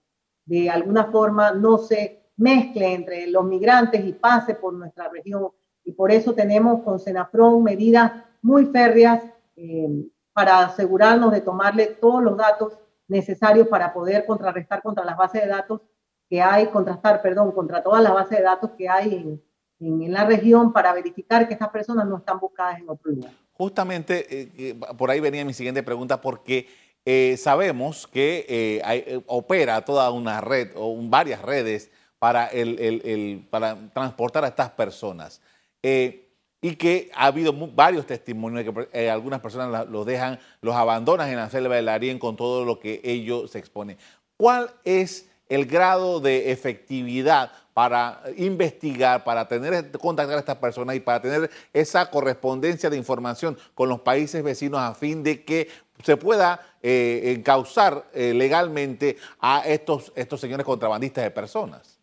de 0.45 0.69
alguna 0.69 1.05
forma 1.05 1.51
no 1.51 1.77
se 1.77 2.31
mezcle 2.35 2.93
entre 2.93 3.27
los 3.27 3.45
migrantes 3.45 4.03
y 4.03 4.11
pase 4.11 4.55
por 4.55 4.73
nuestra 4.73 5.07
región. 5.07 5.49
Y 5.85 5.93
por 5.93 6.11
eso 6.11 6.33
tenemos 6.33 6.83
con 6.83 6.99
Senafron 6.99 7.63
medidas 7.63 8.11
muy 8.41 8.65
férreas 8.65 9.23
eh, 9.55 10.05
para 10.33 10.65
asegurarnos 10.65 11.31
de 11.31 11.41
tomarle 11.41 11.87
todos 11.87 12.21
los 12.21 12.35
datos 12.35 12.77
necesarios 13.07 13.67
para 13.67 13.93
poder 13.93 14.25
contrarrestar 14.25 14.81
contra 14.81 15.05
las 15.05 15.17
bases 15.17 15.41
de 15.41 15.47
datos 15.47 15.81
que 16.29 16.41
hay, 16.41 16.67
contrastar, 16.67 17.21
perdón, 17.21 17.51
contra 17.51 17.81
todas 17.81 18.03
las 18.03 18.13
bases 18.13 18.37
de 18.37 18.43
datos 18.43 18.71
que 18.77 18.87
hay 18.87 19.15
en, 19.15 19.41
en, 19.79 20.13
la 20.13 20.25
región 20.25 20.71
para 20.71 20.93
verificar 20.93 21.47
que 21.47 21.53
estas 21.53 21.69
personas 21.69 22.07
no 22.07 22.17
están 22.17 22.39
buscadas 22.39 22.79
en 22.79 22.89
otro 22.89 23.11
lugar. 23.11 23.31
Justamente 23.53 24.25
eh, 24.29 24.79
por 24.97 25.09
ahí 25.09 25.19
venía 25.19 25.43
mi 25.43 25.53
siguiente 25.53 25.81
pregunta, 25.81 26.21
porque 26.21 26.67
eh, 27.03 27.35
sabemos 27.37 28.07
que 28.07 28.45
eh, 28.47 29.21
opera 29.25 29.83
toda 29.83 30.11
una 30.11 30.39
red 30.39 30.69
o 30.75 30.95
varias 31.01 31.41
redes 31.41 31.91
para, 32.19 32.45
el, 32.47 33.47
para 33.49 33.75
transportar 33.91 34.43
a 34.45 34.49
estas 34.49 34.69
personas. 34.71 35.41
y 35.81 36.75
que 36.75 37.09
ha 37.15 37.27
habido 37.27 37.53
varios 37.53 38.05
testimonios 38.05 38.65
de 38.65 38.87
que 38.91 39.09
algunas 39.09 39.39
personas 39.39 39.87
los 39.89 40.05
dejan, 40.05 40.37
los 40.61 40.75
abandonan 40.75 41.29
en 41.29 41.37
la 41.37 41.49
selva 41.49 41.75
del 41.75 41.89
Arién 41.89 42.19
con 42.19 42.35
todo 42.35 42.65
lo 42.65 42.79
que 42.79 43.01
ellos 43.03 43.51
se 43.51 43.59
exponen. 43.59 43.97
¿Cuál 44.37 44.69
es 44.83 45.28
el 45.49 45.65
grado 45.65 46.19
de 46.19 46.51
efectividad 46.51 47.51
para 47.73 48.21
investigar, 48.37 49.23
para 49.23 49.47
tener 49.47 49.91
contactar 49.91 50.37
a 50.37 50.39
estas 50.39 50.57
personas 50.57 50.95
y 50.95 50.99
para 50.99 51.21
tener 51.21 51.49
esa 51.73 52.09
correspondencia 52.09 52.89
de 52.89 52.97
información 52.97 53.57
con 53.73 53.89
los 53.89 54.01
países 54.01 54.43
vecinos 54.43 54.79
a 54.79 54.93
fin 54.93 55.23
de 55.23 55.43
que 55.43 55.67
se 56.03 56.17
pueda 56.17 56.59
eh, 56.81 57.33
encauzar 57.35 58.05
eh, 58.13 58.33
legalmente 58.33 59.17
a 59.39 59.61
estos, 59.61 60.11
estos 60.15 60.39
señores 60.39 60.65
contrabandistas 60.65 61.23
de 61.23 61.31
personas. 61.31 61.99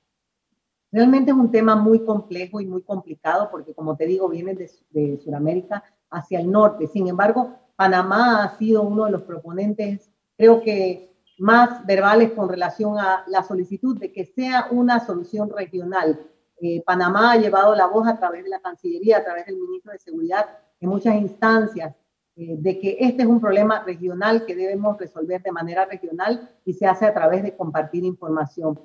Realmente 0.92 1.30
es 1.30 1.36
un 1.36 1.50
tema 1.50 1.76
muy 1.76 2.04
complejo 2.04 2.60
y 2.60 2.66
muy 2.66 2.82
complicado 2.82 3.48
porque, 3.50 3.74
como 3.74 3.96
te 3.96 4.06
digo, 4.06 4.28
viene 4.28 4.54
de, 4.54 4.70
de 4.90 5.18
Sudamérica 5.22 5.84
hacia 6.10 6.40
el 6.40 6.50
norte. 6.50 6.86
Sin 6.86 7.06
embargo, 7.08 7.54
Panamá 7.76 8.44
ha 8.44 8.58
sido 8.58 8.82
uno 8.82 9.04
de 9.04 9.10
los 9.10 9.22
proponentes, 9.22 10.10
creo 10.36 10.62
que 10.62 11.15
más 11.38 11.84
verbales 11.84 12.32
con 12.32 12.48
relación 12.48 12.98
a 12.98 13.24
la 13.26 13.42
solicitud 13.42 13.98
de 13.98 14.12
que 14.12 14.24
sea 14.24 14.68
una 14.70 15.04
solución 15.04 15.50
regional. 15.50 16.20
Eh, 16.60 16.82
Panamá 16.84 17.32
ha 17.32 17.36
llevado 17.36 17.74
la 17.74 17.86
voz 17.86 18.08
a 18.08 18.16
través 18.16 18.44
de 18.44 18.50
la 18.50 18.60
Cancillería, 18.60 19.18
a 19.18 19.24
través 19.24 19.46
del 19.46 19.56
ministro 19.56 19.92
de 19.92 19.98
Seguridad, 19.98 20.46
en 20.80 20.88
muchas 20.88 21.14
instancias, 21.16 21.94
eh, 22.36 22.56
de 22.58 22.78
que 22.78 22.96
este 23.00 23.22
es 23.22 23.28
un 23.28 23.40
problema 23.40 23.82
regional 23.82 24.44
que 24.46 24.54
debemos 24.54 24.98
resolver 24.98 25.42
de 25.42 25.52
manera 25.52 25.84
regional 25.84 26.50
y 26.64 26.72
se 26.72 26.86
hace 26.86 27.06
a 27.06 27.14
través 27.14 27.42
de 27.42 27.54
compartir 27.56 28.04
información. 28.04 28.80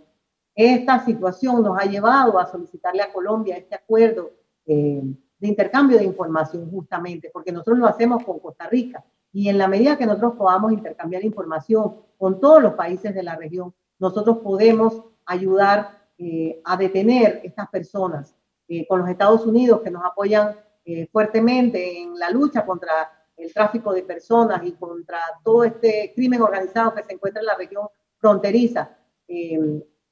Esta 0.54 1.04
situación 1.06 1.64
nos 1.64 1.78
ha 1.80 1.86
llevado 1.86 2.38
a 2.38 2.46
solicitarle 2.46 3.02
a 3.02 3.12
Colombia 3.12 3.58
este 3.58 3.76
acuerdo 3.76 4.32
eh, 4.66 5.02
de 5.40 5.48
intercambio 5.48 5.98
de 5.98 6.04
información 6.04 6.70
justamente, 6.70 7.30
porque 7.32 7.52
nosotros 7.52 7.80
lo 7.80 7.88
hacemos 7.88 8.24
con 8.24 8.40
Costa 8.40 8.68
Rica 8.68 9.04
y 9.34 9.50
en 9.50 9.58
la 9.58 9.68
medida 9.68 9.98
que 9.98 10.06
nosotros 10.06 10.34
podamos 10.38 10.74
intercambiar 10.74 11.24
información 11.24 11.96
con 12.18 12.40
todos 12.40 12.62
los 12.62 12.74
países 12.74 13.16
de 13.16 13.24
la 13.24 13.36
región, 13.36 13.74
nosotros 13.98 14.40
podemos 14.40 15.04
ayudar 15.26 16.02
eh, 16.18 16.62
a 16.66 16.76
detener 16.76 17.42
estas 17.44 17.70
personas 17.70 18.36
eh, 18.68 18.86
con 18.88 19.00
los 19.00 19.10
Estados 19.10 19.46
Unidos 19.46 19.82
que 19.82 19.92
nos 19.92 20.04
apoyan 20.04 20.56
eh, 20.86 21.08
fuertemente 21.12 22.02
en 22.02 22.18
la 22.18 22.30
lucha 22.30 22.66
contra 22.66 22.92
el 23.38 23.54
tráfico 23.54 23.94
de 23.94 24.04
personas 24.04 24.62
y 24.66 24.74
contra 24.74 25.20
todo 25.44 25.64
este 25.64 26.12
crimen 26.14 26.42
organizado 26.42 26.94
que 26.94 27.04
se 27.04 27.14
encuentra 27.14 27.42
en 27.42 27.48
la 27.48 27.56
región 27.56 27.88
fronteriza. 28.18 28.98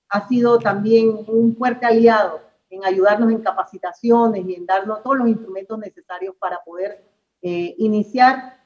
ha 0.10 0.28
sido 0.28 0.58
también 0.58 1.26
un 1.28 1.56
fuerte 1.56 1.86
aliado 1.86 2.42
en 2.70 2.84
ayudarnos 2.86 3.32
en 3.32 3.42
capacitaciones 3.42 4.46
y 4.48 4.56
en 4.56 4.66
darnos 4.66 5.04
todos 5.04 5.18
los 5.18 5.28
instrumentos 5.28 5.78
necesarios 5.78 6.36
para 6.40 6.64
poder 6.64 7.04
iniciar 7.42 8.59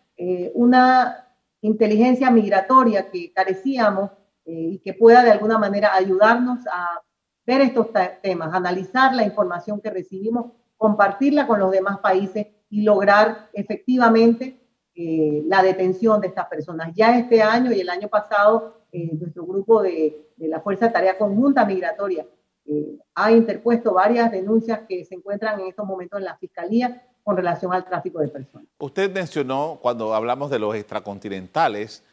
una 0.53 1.23
inteligencia 1.63 2.29
migratoria 2.29 3.09
que 3.09 3.31
carecíamos 3.33 4.11
eh, 4.45 4.51
y 4.73 4.79
que 4.79 4.93
pueda 4.93 5.23
de 5.23 5.31
alguna 5.31 5.57
manera 5.57 5.95
ayudarnos 5.95 6.59
a 6.67 7.01
ver 7.45 7.61
estos 7.61 7.87
temas, 8.21 8.53
analizar 8.53 9.15
la 9.15 9.23
información 9.23 9.79
que 9.79 9.89
recibimos, 9.89 10.51
compartirla 10.77 11.47
con 11.47 11.59
los 11.59 11.71
demás 11.71 11.99
países 11.99 12.47
y 12.69 12.83
lograr 12.83 13.49
efectivamente 13.53 14.59
eh, 14.95 15.43
la 15.47 15.63
detención 15.63 16.19
de 16.19 16.27
estas 16.27 16.47
personas. 16.47 16.91
Ya 16.93 17.17
este 17.17 17.41
año 17.41 17.71
y 17.71 17.79
el 17.79 17.89
año 17.89 18.09
pasado, 18.09 18.85
eh, 18.91 19.11
nuestro 19.13 19.45
grupo 19.45 19.81
de, 19.81 20.31
de, 20.35 20.47
la 20.49 20.59
Fuerza 20.59 20.87
de 20.87 20.93
Tarea 20.93 21.17
Conjunta 21.17 21.65
Migratoria 21.65 22.27
ha 23.15 23.31
interpuesto 23.31 23.93
varias 23.93 24.31
denuncias 24.31 24.81
que 24.87 25.03
se 25.03 25.15
encuentran 25.15 25.59
en 25.59 25.67
estos 25.67 25.85
momentos 25.85 26.17
en 26.19 26.23
la 26.23 26.37
Fiscalía 26.37 27.05
con 27.23 27.37
relación 27.37 27.73
al 27.73 27.85
tráfico 27.85 28.19
de 28.19 28.27
personas. 28.27 28.67
Usted 28.77 29.11
mencionó, 29.11 29.79
cuando 29.81 30.13
hablamos 30.13 30.49
de 30.49 30.59
los 30.59 30.75
extracontinentales, 30.75 32.03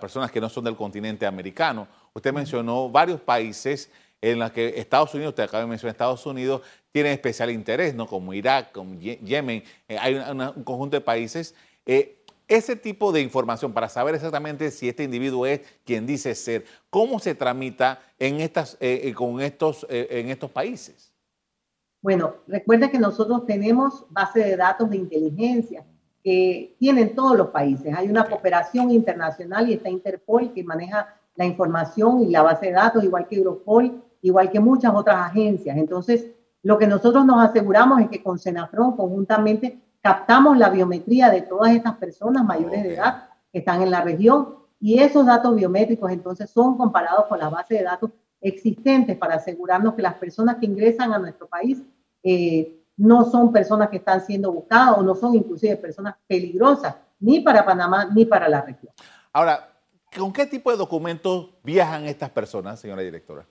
personas 0.00 0.30
que 0.30 0.40
no 0.40 0.48
son 0.48 0.64
del 0.64 0.76
continente 0.76 1.26
americano, 1.26 1.88
usted 2.12 2.32
mencionó 2.32 2.88
varios 2.88 3.20
países 3.20 3.90
en 4.20 4.38
los 4.38 4.52
que 4.52 4.74
Estados 4.76 5.12
Unidos, 5.14 5.30
usted 5.30 5.44
acaba 5.44 5.64
de 5.64 5.68
mencionar 5.68 5.92
Estados 5.92 6.24
Unidos, 6.26 6.62
tiene 6.92 7.12
especial 7.12 7.50
interés, 7.50 7.94
¿no? 7.94 8.06
como 8.06 8.32
Irak, 8.32 8.72
como 8.72 8.98
Yemen, 8.98 9.64
eh, 9.88 9.98
hay 9.98 10.14
un 10.14 10.62
conjunto 10.62 10.96
de 10.96 11.00
países. 11.00 11.54
Eh, 11.86 12.18
ese 12.46 12.76
tipo 12.76 13.12
de 13.12 13.20
información 13.20 13.72
para 13.72 13.88
saber 13.88 14.14
exactamente 14.14 14.70
si 14.70 14.88
este 14.88 15.04
individuo 15.04 15.46
es 15.46 15.60
quien 15.84 16.06
dice 16.06 16.34
ser, 16.34 16.64
¿cómo 16.90 17.18
se 17.18 17.34
tramita 17.34 18.02
en 18.18 18.40
estas, 18.40 18.76
eh, 18.78 19.12
con 19.14 19.40
estos, 19.40 19.86
en 19.88 20.28
estos 20.28 20.50
países? 20.50 21.11
Bueno, 22.02 22.34
recuerda 22.48 22.90
que 22.90 22.98
nosotros 22.98 23.46
tenemos 23.46 24.04
base 24.10 24.40
de 24.40 24.56
datos 24.56 24.90
de 24.90 24.96
inteligencia 24.96 25.84
que 26.22 26.74
tienen 26.78 27.14
todos 27.14 27.36
los 27.36 27.48
países. 27.48 27.94
Hay 27.96 28.08
una 28.08 28.24
cooperación 28.24 28.90
internacional 28.90 29.68
y 29.68 29.74
está 29.74 29.88
Interpol 29.88 30.52
que 30.52 30.64
maneja 30.64 31.14
la 31.36 31.44
información 31.44 32.22
y 32.22 32.26
la 32.26 32.42
base 32.42 32.66
de 32.66 32.72
datos, 32.72 33.04
igual 33.04 33.26
que 33.28 33.36
Europol, 33.36 34.02
igual 34.20 34.50
que 34.50 34.58
muchas 34.60 34.92
otras 34.94 35.16
agencias. 35.16 35.76
Entonces, 35.76 36.26
lo 36.62 36.76
que 36.76 36.88
nosotros 36.88 37.24
nos 37.24 37.42
aseguramos 37.42 38.00
es 38.00 38.08
que 38.08 38.22
con 38.22 38.38
Senafron 38.38 38.96
conjuntamente 38.96 39.80
captamos 40.00 40.58
la 40.58 40.70
biometría 40.70 41.30
de 41.30 41.42
todas 41.42 41.72
estas 41.72 41.96
personas 41.96 42.44
mayores 42.44 42.82
de 42.82 42.94
edad 42.94 43.28
que 43.52 43.60
están 43.60 43.80
en 43.80 43.90
la 43.90 44.02
región 44.02 44.56
y 44.80 44.98
esos 44.98 45.24
datos 45.24 45.54
biométricos 45.54 46.10
entonces 46.10 46.50
son 46.50 46.76
comparados 46.76 47.26
con 47.26 47.38
la 47.38 47.48
base 47.48 47.74
de 47.74 47.84
datos 47.84 48.10
existentes 48.42 49.16
para 49.16 49.36
asegurarnos 49.36 49.94
que 49.94 50.02
las 50.02 50.14
personas 50.14 50.56
que 50.56 50.66
ingresan 50.66 51.12
a 51.12 51.18
nuestro 51.18 51.46
país 51.46 51.82
eh, 52.22 52.82
no 52.96 53.24
son 53.24 53.52
personas 53.52 53.88
que 53.88 53.96
están 53.96 54.20
siendo 54.20 54.52
buscadas 54.52 54.98
o 54.98 55.02
no 55.02 55.14
son 55.14 55.34
inclusive 55.34 55.76
personas 55.76 56.16
peligrosas 56.26 56.96
ni 57.20 57.40
para 57.40 57.64
Panamá 57.64 58.10
ni 58.12 58.24
para 58.26 58.48
la 58.48 58.60
región. 58.60 58.92
Ahora, 59.32 59.72
¿con 60.16 60.32
qué 60.32 60.44
tipo 60.46 60.70
de 60.70 60.76
documentos 60.76 61.50
viajan 61.62 62.04
estas 62.04 62.30
personas, 62.30 62.80
señora 62.80 63.02
directora? 63.02 63.46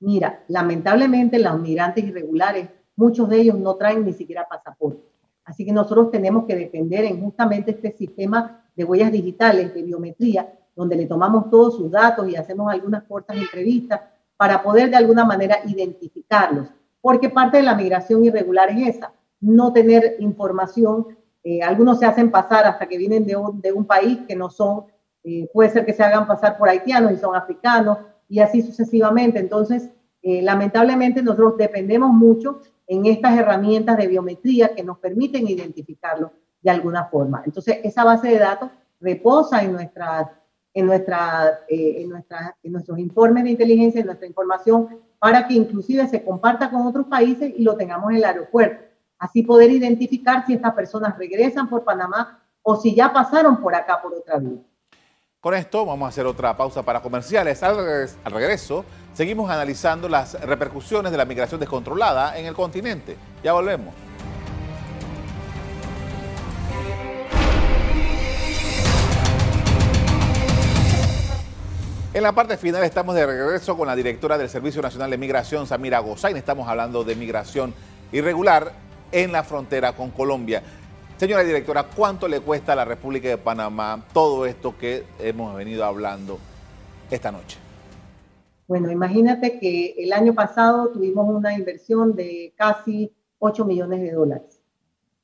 Mira, 0.00 0.44
lamentablemente 0.48 1.38
los 1.38 1.60
migrantes 1.60 2.02
irregulares, 2.04 2.68
muchos 2.96 3.28
de 3.28 3.40
ellos 3.40 3.58
no 3.58 3.76
traen 3.76 4.04
ni 4.04 4.14
siquiera 4.14 4.48
pasaporte. 4.48 5.06
Así 5.44 5.64
que 5.64 5.72
nosotros 5.72 6.10
tenemos 6.10 6.46
que 6.46 6.56
depender 6.56 7.04
en 7.04 7.20
justamente 7.20 7.72
este 7.72 7.92
sistema 7.92 8.64
de 8.74 8.84
huellas 8.84 9.12
digitales, 9.12 9.74
de 9.74 9.82
biometría, 9.82 10.59
donde 10.80 10.96
le 10.96 11.06
tomamos 11.06 11.50
todos 11.50 11.76
sus 11.76 11.90
datos 11.90 12.28
y 12.28 12.36
hacemos 12.36 12.72
algunas 12.72 13.04
cortas 13.04 13.36
entrevistas 13.36 14.00
para 14.36 14.62
poder 14.62 14.90
de 14.90 14.96
alguna 14.96 15.24
manera 15.24 15.58
identificarlos 15.66 16.68
porque 17.00 17.30
parte 17.30 17.58
de 17.58 17.62
la 17.62 17.74
migración 17.74 18.24
irregular 18.24 18.70
es 18.70 18.96
esa, 18.96 19.12
no 19.40 19.72
tener 19.72 20.16
información. 20.18 21.16
Eh, 21.42 21.62
algunos 21.62 21.98
se 21.98 22.06
hacen 22.06 22.30
pasar 22.30 22.66
hasta 22.66 22.86
que 22.86 22.98
vienen 22.98 23.24
de 23.26 23.36
un, 23.36 23.60
de 23.60 23.72
un 23.72 23.84
país 23.84 24.18
que 24.28 24.36
no 24.36 24.50
son, 24.50 24.84
eh, 25.24 25.48
puede 25.52 25.70
ser 25.70 25.86
que 25.86 25.92
se 25.92 26.02
hagan 26.02 26.26
pasar 26.26 26.58
por 26.58 26.68
haitianos 26.68 27.12
y 27.12 27.16
son 27.16 27.34
africanos 27.34 27.98
y 28.28 28.40
así 28.40 28.62
sucesivamente. 28.62 29.38
Entonces, 29.38 29.90
eh, 30.22 30.42
lamentablemente 30.42 31.22
nosotros 31.22 31.56
dependemos 31.56 32.12
mucho 32.12 32.60
en 32.86 33.06
estas 33.06 33.38
herramientas 33.38 33.96
de 33.96 34.06
biometría 34.06 34.74
que 34.74 34.82
nos 34.82 34.98
permiten 34.98 35.48
identificarlo 35.48 36.32
de 36.60 36.70
alguna 36.70 37.06
forma. 37.06 37.42
Entonces, 37.46 37.78
esa 37.82 38.04
base 38.04 38.28
de 38.28 38.38
datos 38.38 38.70
reposa 39.00 39.62
en 39.62 39.72
nuestras 39.72 40.28
en, 40.74 40.86
nuestra, 40.86 41.60
en, 41.68 42.08
nuestra, 42.08 42.56
nuestros 42.62 42.98
informes 42.98 43.44
de 43.44 43.50
inteligencia, 43.50 44.00
en 44.00 44.06
nuestra 44.06 44.26
información 44.26 45.00
para 45.18 45.46
que 45.46 45.54
inclusive 45.54 46.08
se 46.08 46.24
comparta 46.24 46.70
con 46.70 46.86
otros 46.86 47.06
países 47.06 47.52
y 47.56 47.62
lo 47.62 47.76
tengamos 47.76 48.10
en 48.10 48.16
el 48.16 48.24
aeropuerto. 48.24 48.84
Así 49.18 49.42
poder 49.42 49.70
identificar 49.70 50.46
si 50.46 50.54
estas 50.54 50.72
personas 50.74 51.18
regresan 51.18 51.68
por 51.68 51.84
Panamá 51.84 52.42
o 52.62 52.76
si 52.76 52.94
ya 52.94 53.12
pasaron 53.12 53.60
por 53.60 53.74
acá 53.74 54.00
por 54.00 54.14
otra 54.14 54.38
vía. 54.38 54.58
Con 55.40 55.54
esto 55.54 55.86
vamos 55.86 56.06
a 56.06 56.08
hacer 56.08 56.26
otra 56.26 56.56
pausa 56.56 56.82
para 56.82 57.00
comerciales. 57.00 57.62
Al, 57.62 58.08
regreso, 58.24 58.84
seguimos 59.14 59.50
analizando 59.50 60.08
las 60.08 60.38
repercusiones 60.40 61.12
de 61.12 61.18
la 61.18 61.24
migración 61.24 61.60
descontrolada 61.60 62.38
en 62.38 62.46
el 62.46 62.54
continente. 62.54 63.16
Ya 63.42 63.52
volvemos. 63.54 63.94
En 72.12 72.24
la 72.24 72.32
parte 72.32 72.56
final 72.56 72.82
estamos 72.82 73.14
de 73.14 73.24
regreso 73.24 73.76
con 73.76 73.86
la 73.86 73.94
directora 73.94 74.36
del 74.36 74.48
Servicio 74.48 74.82
Nacional 74.82 75.10
de 75.10 75.16
Migración, 75.16 75.68
Samira 75.68 76.00
Gozain. 76.00 76.36
Estamos 76.36 76.66
hablando 76.66 77.04
de 77.04 77.14
migración 77.14 77.72
irregular 78.10 78.72
en 79.12 79.30
la 79.30 79.44
frontera 79.44 79.92
con 79.92 80.10
Colombia. 80.10 80.60
Señora 81.18 81.44
directora, 81.44 81.84
¿cuánto 81.84 82.26
le 82.26 82.40
cuesta 82.40 82.72
a 82.72 82.76
la 82.76 82.84
República 82.84 83.28
de 83.28 83.38
Panamá 83.38 84.04
todo 84.12 84.44
esto 84.44 84.76
que 84.76 85.04
hemos 85.20 85.54
venido 85.54 85.84
hablando 85.84 86.40
esta 87.12 87.30
noche? 87.30 87.58
Bueno, 88.66 88.90
imagínate 88.90 89.60
que 89.60 89.94
el 89.96 90.12
año 90.12 90.34
pasado 90.34 90.88
tuvimos 90.88 91.28
una 91.28 91.54
inversión 91.54 92.16
de 92.16 92.52
casi 92.56 93.12
8 93.38 93.64
millones 93.64 94.00
de 94.00 94.10
dólares. 94.10 94.60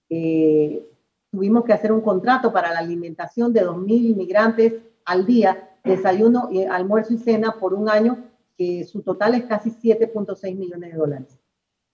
Eh, 0.09 0.87
tuvimos 1.33 1.65
que 1.65 1.73
hacer 1.73 1.91
un 1.91 2.01
contrato 2.01 2.53
para 2.53 2.73
la 2.73 2.79
alimentación 2.79 3.53
de 3.53 3.67
2.000 3.67 4.11
inmigrantes 4.11 4.75
al 5.05 5.27
día, 5.27 5.76
desayuno, 5.87 6.51
almuerzo 6.71 7.15
y 7.15 7.19
cena 7.19 7.57
por 7.59 7.75
un 7.75 7.89
año, 7.89 8.25
que 8.57 8.85
su 8.85 9.03
total 9.03 9.35
es 9.35 9.45
casi 9.45 9.71
7.6 9.71 10.55
millones 10.57 10.93
de 10.93 10.99
dólares. 10.99 11.39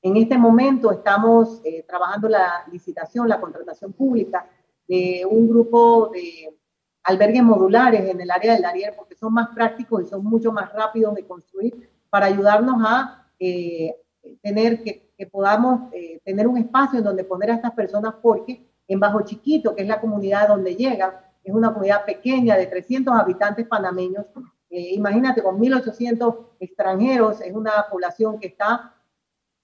En 0.02 0.16
este 0.16 0.36
momento 0.36 0.90
estamos 0.90 1.60
eh, 1.64 1.84
trabajando 1.86 2.28
la 2.28 2.64
licitación, 2.70 3.28
la 3.28 3.40
contratación 3.40 3.92
pública 3.92 4.48
de 4.88 5.24
un 5.28 5.48
grupo 5.48 6.10
de 6.12 6.58
albergues 7.04 7.42
modulares 7.42 8.08
en 8.08 8.20
el 8.20 8.30
área 8.30 8.54
del 8.54 8.62
Darier 8.62 8.94
porque 8.96 9.14
son 9.14 9.32
más 9.32 9.50
prácticos 9.54 10.02
y 10.02 10.06
son 10.06 10.24
mucho 10.24 10.50
más 10.50 10.72
rápidos 10.72 11.14
de 11.14 11.24
construir 11.24 11.88
para 12.10 12.26
ayudarnos 12.26 12.82
a 12.84 13.28
eh, 13.38 13.94
tener 14.42 14.82
que, 14.82 15.10
podamos 15.30 15.92
eh, 15.92 16.20
tener 16.24 16.48
un 16.48 16.58
espacio 16.58 16.98
en 16.98 17.04
donde 17.04 17.22
poner 17.22 17.52
a 17.52 17.54
estas 17.54 17.72
personas 17.72 18.14
porque 18.20 18.66
en 18.88 18.98
Bajo 18.98 19.22
Chiquito, 19.22 19.74
que 19.74 19.82
es 19.82 19.88
la 19.88 20.00
comunidad 20.00 20.48
donde 20.48 20.74
llegan, 20.74 21.12
es 21.44 21.52
una 21.52 21.72
comunidad 21.72 22.04
pequeña 22.04 22.56
de 22.56 22.66
300 22.66 23.14
habitantes 23.14 23.66
panameños. 23.66 24.26
imagínate, 24.70 25.42
con 25.42 25.58
1.800 25.58 26.36
extranjeros, 26.60 27.40
es 27.40 27.52
una 27.52 27.86
población 27.90 28.38
que 28.38 28.48
está 28.48 28.94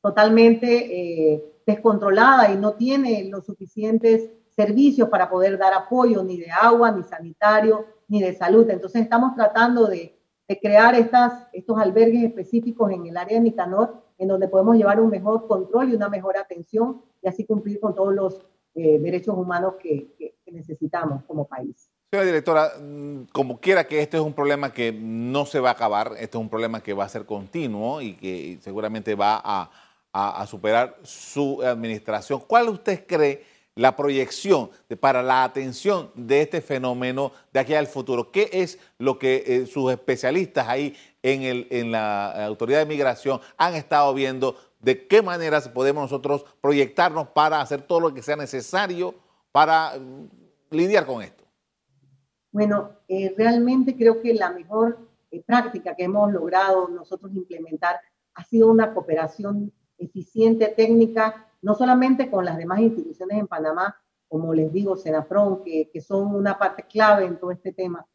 totalmente 0.03 1.33
eh, 1.33 1.45
descontrolada 1.67 2.51
y 2.51 2.57
no 2.57 2.75
tiene 2.75 3.25
los 3.25 3.45
suficientes 3.45 4.31
servicios 4.57 5.09
para 5.09 5.31
poder 5.31 5.59
dar 5.59 5.73
apoyo 5.75 6.23
ni 6.25 6.39
de 6.39 6.51
agua, 6.51 6.91
ni 6.91 7.03
sanitario, 7.05 7.87
ni 8.09 8.21
de 8.23 8.35
salud. 8.35 8.69
Entonces 8.71 9.03
estamos 9.03 9.35
tratando 9.35 9.87
de, 9.87 10.15
crear 10.63 10.95
estas, 10.95 11.47
estos 11.53 11.79
albergues 11.79 12.25
específicos 12.25 12.91
en 12.91 13.07
el 13.07 13.17
área 13.19 13.37
de 13.37 13.45
Nicanor, 13.45 14.03
en 14.17 14.29
donde 14.29 14.49
podemos 14.49 14.77
llevar 14.77 14.99
un 14.99 15.11
mejor 15.11 15.47
control 15.47 15.91
y 15.91 15.95
una 15.95 16.09
mejor 16.09 16.39
atención 16.39 17.03
y 17.23 17.29
así 17.29 17.45
cumplir 17.45 17.79
con 17.81 17.95
todos 17.95 18.15
los 18.15 18.47
eh, 18.75 18.99
derechos 18.99 19.37
humanos 19.37 19.75
que, 19.79 20.38
necesitamos 20.53 21.25
como 21.25 21.47
país. 21.47 21.91
Señora 22.11 22.27
directora, 22.27 22.73
mm, 22.81 23.25
como 23.33 23.61
quiera 23.61 23.87
que 23.87 24.01
este 24.01 24.17
es 24.17 24.23
un 24.23 24.33
problema 24.33 24.73
que 24.73 24.93
no 24.93 25.45
se 25.45 25.61
va 25.61 25.69
a 25.69 25.73
acabar, 25.73 26.13
este 26.15 26.39
es 26.39 26.41
un 26.41 26.49
problema 26.49 26.83
que 26.83 26.95
va 26.95 27.05
a 27.05 27.09
ser 27.09 27.27
continuo 27.27 28.01
y 28.01 28.15
que 28.15 28.59
seguramente 28.63 29.15
va 29.15 29.43
a, 29.45 29.71
superar 30.47 30.97
su 31.05 31.63
administración. 31.63 32.43
¿Cuál 32.47 32.71
usted 32.71 33.07
cree 33.07 33.45
la 33.77 33.95
proyección 33.95 34.71
para 34.99 35.23
la 35.23 35.45
atención 35.45 36.11
de 36.15 36.41
este 36.41 36.61
fenómeno 36.61 37.31
de 37.53 37.61
aquí 37.61 37.75
al 37.75 37.87
futuro? 37.87 38.33
¿Qué 38.33 38.49
es 38.53 38.81
lo 38.97 39.19
que 39.19 39.45
eh, 39.47 39.67
sus 39.67 39.93
especialistas 39.93 40.67
ahí 40.67 40.97
en, 41.23 41.67
en 41.71 41.93
la 41.93 42.47
Autoridad 42.47 42.81
de 42.81 42.87
Migración 42.87 43.41
han 43.59 43.75
estado 43.75 44.13
viendo? 44.15 44.57
¿De 44.81 45.07
qué 45.07 45.23
maneras 45.23 45.69
podemos 45.69 46.05
nosotros 46.05 46.45
proyectarnos 46.61 47.29
para 47.29 47.61
hacer 47.61 47.83
todo 47.83 48.01
lo 48.01 48.15
que 48.15 48.23
sea 48.23 48.35
necesario 48.35 49.15
para 49.53 49.93
lidiar 50.71 51.07
con 51.07 51.23
esto? 51.23 51.45
Bueno, 52.51 52.93
eh, 53.09 53.35
realmente 53.37 53.97
creo 53.97 54.21
que 54.21 54.35
la 54.35 54.51
mejor 54.51 55.09
eh, 55.31 55.43
práctica 55.43 55.95
que 55.95 56.05
hemos 56.05 56.33
logrado 56.33 56.89
nosotros 56.89 57.33
implementar 57.35 58.01
ha 58.35 58.45
sido 58.45 58.69
una 58.69 58.95
cooperación 58.95 59.73
eficiente 59.99 60.69
técnica, 60.69 61.49
no 61.61 61.75
solamente 61.75 62.31
con 62.31 62.45
las 62.45 62.57
demás 62.57 62.81
instituciones 62.81 63.39
en 63.39 63.47
Panamá, 63.47 63.97
como 64.29 64.55
les 64.55 64.73
digo, 64.73 64.97
Senafron, 64.97 65.63
que, 65.65 65.91
que 65.93 66.01
son 66.01 66.35
una 66.35 66.59
parte 66.59 66.85
clave 66.85 67.25
en 67.27 67.39
todo 67.39 67.51
este 67.51 67.73
tema, 67.73 68.07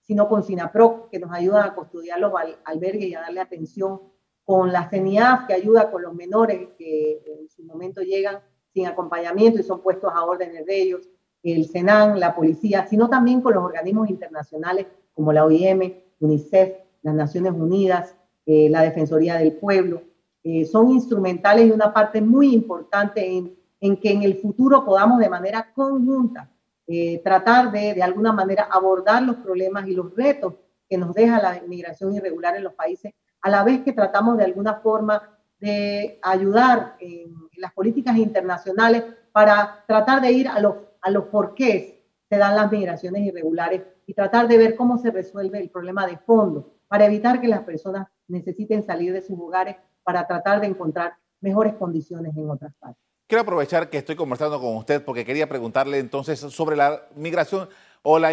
sino 0.00 0.28
con 0.28 0.42
SINAPRO, 0.42 1.08
que 1.10 1.18
nos 1.18 1.32
ayuda 1.32 1.64
a 1.64 1.74
custodiar 1.74 2.18
los 2.18 2.32
albergues 2.64 3.08
y 3.08 3.14
a 3.14 3.20
darle 3.20 3.40
atención, 3.40 4.00
con 4.44 4.72
la 4.72 4.88
CENIAF, 4.88 5.46
que 5.46 5.54
ayuda 5.54 5.92
con 5.92 6.02
los 6.02 6.12
menores 6.12 6.70
que 6.76 7.22
en 7.24 7.48
su 7.48 7.62
momento 7.62 8.02
llegan 8.02 8.40
sin 8.72 8.86
acompañamiento 8.86 9.60
y 9.60 9.64
son 9.64 9.80
puestos 9.80 10.12
a 10.14 10.24
órdenes 10.24 10.66
de 10.66 10.82
ellos, 10.82 11.08
el 11.42 11.66
SENAN, 11.66 12.20
la 12.20 12.34
policía, 12.34 12.86
sino 12.86 13.08
también 13.08 13.40
con 13.40 13.54
los 13.54 13.64
organismos 13.64 14.10
internacionales 14.10 14.86
como 15.14 15.32
la 15.32 15.44
OIM, 15.44 15.94
UNICEF, 16.20 16.76
las 17.02 17.14
Naciones 17.14 17.52
Unidas, 17.52 18.14
eh, 18.46 18.68
la 18.68 18.82
Defensoría 18.82 19.36
del 19.36 19.52
Pueblo, 19.52 20.02
eh, 20.42 20.64
son 20.64 20.90
instrumentales 20.90 21.66
y 21.66 21.70
una 21.70 21.92
parte 21.92 22.20
muy 22.20 22.54
importante 22.54 23.26
en, 23.26 23.54
en, 23.80 23.96
que 23.96 24.10
en 24.10 24.22
el 24.22 24.36
futuro 24.38 24.84
podamos 24.84 25.18
de 25.18 25.28
manera 25.28 25.70
conjunta 25.74 26.50
eh, 26.86 27.20
tratar 27.22 27.70
de, 27.70 27.94
de 27.94 28.02
alguna 28.02 28.32
manera, 28.32 28.68
abordar 28.70 29.22
los 29.22 29.36
problemas 29.36 29.86
y 29.86 29.94
los 29.94 30.14
retos 30.14 30.54
que 30.88 30.98
nos 30.98 31.14
deja 31.14 31.40
la 31.40 31.58
inmigración 31.58 32.14
irregular 32.14 32.56
en 32.56 32.64
los 32.64 32.74
países, 32.74 33.12
a 33.42 33.50
la 33.50 33.62
vez 33.62 33.82
que 33.82 33.92
tratamos 33.92 34.36
de 34.36 34.44
alguna 34.44 34.74
forma 34.74 35.38
de 35.60 36.18
ayudar 36.22 36.96
en, 37.00 37.34
las 37.56 37.72
políticas 37.72 38.16
internacionales 38.16 39.04
para 39.32 39.84
tratar 39.86 40.22
de 40.22 40.32
ir 40.32 40.48
a 40.48 40.58
los, 40.60 40.76
a 41.02 41.10
los 41.10 41.24
porqués 41.24 41.94
se 42.30 42.38
dan 42.38 42.56
las 42.56 42.72
migraciones 42.72 43.22
irregulares 43.22 43.82
y 44.06 44.14
tratar 44.14 44.48
de 44.48 44.56
ver 44.56 44.76
cómo 44.76 44.96
se 44.98 45.10
resuelve 45.10 45.60
el 45.60 45.68
problema 45.68 46.06
de 46.06 46.16
fondo 46.16 46.74
para 46.88 47.04
evitar 47.04 47.40
que 47.40 47.48
las 47.48 47.60
personas 47.60 48.08
necesiten 48.28 48.82
salir 48.84 49.12
de 49.12 49.20
sus 49.20 49.38
hogares 49.38 49.76
para 50.02 50.26
tratar 50.26 50.60
de 50.60 50.68
encontrar 50.68 51.14
mejores 51.40 51.74
condiciones 51.74 52.36
en 52.36 52.48
otras 52.48 52.72
partes. 52.78 53.02
Quiero 53.26 53.42
aprovechar 53.42 53.90
que 53.90 53.98
estoy 53.98 54.16
conversando 54.16 54.60
con 54.60 54.76
usted 54.76 55.04
porque 55.04 55.24
quería 55.24 55.48
preguntarle 55.48 55.98
entonces 55.98 56.40
sobre 56.40 56.76
la 56.76 57.02
migración 57.14 57.68
o 58.02 58.18
la, 58.18 58.32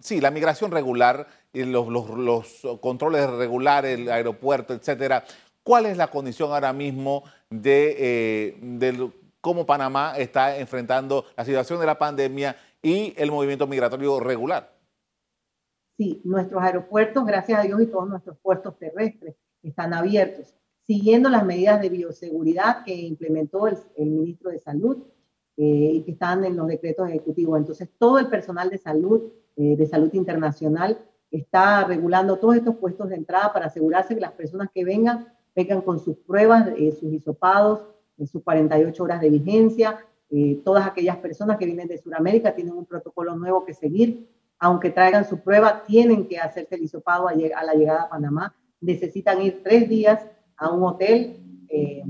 sí, 0.00 0.20
la 0.20 0.30
migración 0.30 0.70
regular 0.70 1.26
y 1.52 1.64
los, 1.64 1.88
los, 1.88 2.66
controles 2.80 3.28
regulares, 3.30 3.98
el 3.98 4.10
aeropuerto, 4.10 4.74
etcétera. 4.74 5.24
¿Cuál 5.70 5.86
es 5.86 5.96
la 5.96 6.08
condición 6.08 6.50
ahora 6.50 6.72
mismo 6.72 7.22
de, 7.48 7.94
eh, 8.00 9.10
cómo 9.40 9.64
Panamá 9.64 10.14
está 10.18 10.58
enfrentando 10.58 11.26
la 11.36 11.44
situación 11.44 11.78
de 11.78 11.86
la 11.86 11.96
pandemia 11.96 12.56
y 12.82 13.14
el 13.16 13.30
movimiento 13.30 13.68
migratorio 13.68 14.18
regular? 14.18 14.74
Sí, 15.96 16.20
nuestros 16.24 16.60
aeropuertos, 16.60 17.24
gracias 17.24 17.60
a 17.60 17.62
Dios, 17.62 17.80
y 17.82 17.86
todos 17.86 18.08
nuestros 18.08 18.36
puertos 18.38 18.76
terrestres 18.80 19.36
están 19.62 19.94
abiertos 19.94 20.56
siguiendo 20.88 21.28
las 21.28 21.46
medidas 21.46 21.80
de 21.80 21.88
bioseguridad 21.88 22.82
que 22.82 22.92
implementó 22.92 23.68
el, 23.68 23.78
ministro 23.96 24.50
de 24.50 24.58
Salud 24.58 24.96
eh, 25.56 25.92
y 25.94 26.02
que 26.02 26.10
están 26.10 26.44
en 26.44 26.56
los 26.56 26.66
decretos 26.66 27.08
ejecutivos. 27.08 27.56
Entonces, 27.56 27.88
todo 27.96 28.18
el 28.18 28.26
personal 28.26 28.70
de 28.70 28.78
salud, 28.78 29.30
eh, 29.54 29.76
de 29.76 29.86
salud 29.86 30.12
internacional, 30.14 30.98
está 31.30 31.84
regulando 31.84 32.40
todos 32.40 32.56
estos 32.56 32.74
puestos 32.74 33.08
de 33.08 33.14
entrada 33.14 33.52
para 33.52 33.66
asegurarse 33.66 34.16
que 34.16 34.20
las 34.20 34.32
personas 34.32 34.68
que 34.74 34.84
vengan 34.84 35.28
vengan 35.54 35.80
con 35.82 35.98
sus 35.98 36.16
pruebas, 36.18 36.68
eh, 36.76 36.92
sus 36.92 37.12
hisopados, 37.12 37.86
sus 38.26 38.42
48 38.42 39.02
horas 39.02 39.20
de 39.20 39.30
vigencia. 39.30 39.98
todas 40.64 40.86
aquellas 40.86 41.16
personas 41.16 41.56
que 41.58 41.66
vienen 41.66 41.88
de 41.88 41.98
Sudamérica 41.98 42.54
tienen 42.54 42.74
un 42.74 42.86
protocolo 42.86 43.34
nuevo 43.34 43.64
que 43.64 43.74
seguir. 43.74 44.28
Aunque 44.58 44.90
traigan 44.90 45.24
su 45.24 45.40
prueba, 45.40 45.82
tienen 45.86 46.28
que 46.28 46.38
hacerse 46.38 46.74
el 46.74 46.82
hisopado 46.82 47.26
a, 47.26 47.32
a 47.32 47.64
la 47.64 47.74
llegada 47.74 48.02
a 48.02 48.08
Panamá. 48.10 48.54
Necesitan 48.80 49.40
ir 49.42 49.62
tres 49.64 49.88
días 49.88 50.24
a 50.60 50.70
un 50.70 50.84
hotel. 50.84 51.40
Eh, 51.68 52.04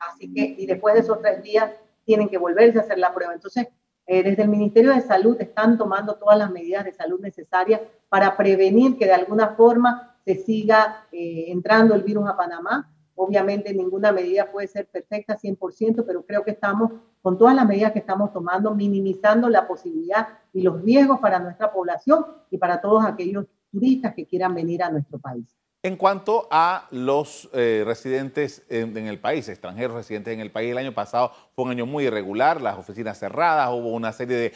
así 0.00 0.32
que, 0.32 0.56
y 0.58 0.66
después 0.66 0.94
de 0.94 1.00
esos 1.00 1.20
tres 1.20 1.42
días 1.42 1.70
tienen 2.04 2.28
que 2.28 2.38
volverse 2.38 2.78
a 2.78 2.82
hacer 2.82 2.98
la 2.98 3.14
prueba. 3.14 3.34
Entonces, 3.34 3.68
eh, 4.06 4.22
desde 4.22 4.42
el 4.42 4.48
Ministerio 4.48 4.92
de 4.92 5.00
Salud 5.00 5.36
están 5.38 5.78
tomando 5.78 6.16
todas 6.16 6.36
las 6.36 6.50
medidas 6.50 6.84
de 6.84 6.92
salud 6.92 7.20
necesarias 7.20 7.80
para 8.08 8.36
prevenir 8.36 8.96
que 8.96 9.06
de 9.06 9.12
alguna 9.12 9.50
forma 9.50 10.11
se 10.24 10.36
siga 10.36 11.06
eh, 11.12 11.46
entrando 11.48 11.94
el 11.94 12.02
virus 12.02 12.28
a 12.28 12.36
Panamá. 12.36 12.90
Obviamente 13.14 13.74
ninguna 13.74 14.12
medida 14.12 14.50
puede 14.50 14.68
ser 14.68 14.86
perfecta 14.86 15.38
100%, 15.38 16.04
pero 16.06 16.24
creo 16.24 16.44
que 16.44 16.52
estamos 16.52 16.92
con 17.20 17.38
todas 17.38 17.54
las 17.54 17.66
medidas 17.66 17.92
que 17.92 18.00
estamos 18.00 18.32
tomando, 18.32 18.74
minimizando 18.74 19.48
la 19.48 19.66
posibilidad 19.66 20.28
y 20.52 20.62
los 20.62 20.82
riesgos 20.82 21.20
para 21.20 21.38
nuestra 21.38 21.72
población 21.72 22.24
y 22.50 22.58
para 22.58 22.80
todos 22.80 23.04
aquellos 23.04 23.46
turistas 23.70 24.14
que 24.14 24.26
quieran 24.26 24.54
venir 24.54 24.82
a 24.82 24.90
nuestro 24.90 25.18
país. 25.18 25.46
En 25.84 25.96
cuanto 25.96 26.46
a 26.48 26.86
los 26.92 27.50
eh, 27.52 27.82
residentes 27.84 28.62
en, 28.68 28.96
el 28.96 29.18
país, 29.18 29.48
extranjeros 29.48 29.96
residentes 29.96 30.32
en 30.32 30.38
el 30.38 30.52
país, 30.52 30.70
el 30.70 30.78
año 30.78 30.94
pasado 30.94 31.32
fue 31.56 31.64
un 31.64 31.72
año 31.72 31.86
muy 31.86 32.04
irregular, 32.04 32.60
las 32.60 32.78
oficinas 32.78 33.18
cerradas, 33.18 33.68
hubo 33.70 33.88
una 33.88 34.12
serie 34.12 34.36
de 34.36 34.52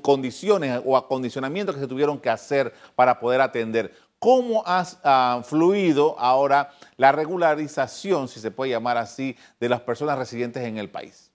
condiciones 0.00 0.80
o 0.84 0.96
acondicionamientos 0.96 1.74
que 1.74 1.80
se 1.80 1.88
tuvieron 1.88 2.20
que 2.20 2.30
hacer 2.30 2.72
para 2.94 3.18
poder 3.18 3.40
atender. 3.40 3.90
¿Cómo 4.24 4.62
ha 4.64 5.42
fluido 5.44 6.18
ahora 6.18 6.70
la 6.96 7.12
regularización, 7.12 8.26
si 8.26 8.40
se 8.40 8.50
puede 8.50 8.70
llamar 8.70 8.96
así, 8.96 9.36
de 9.60 9.68
las 9.68 9.82
personas 9.82 10.18
residentes 10.18 10.62
en 10.62 10.78
el 10.78 10.90
país? 10.90 11.30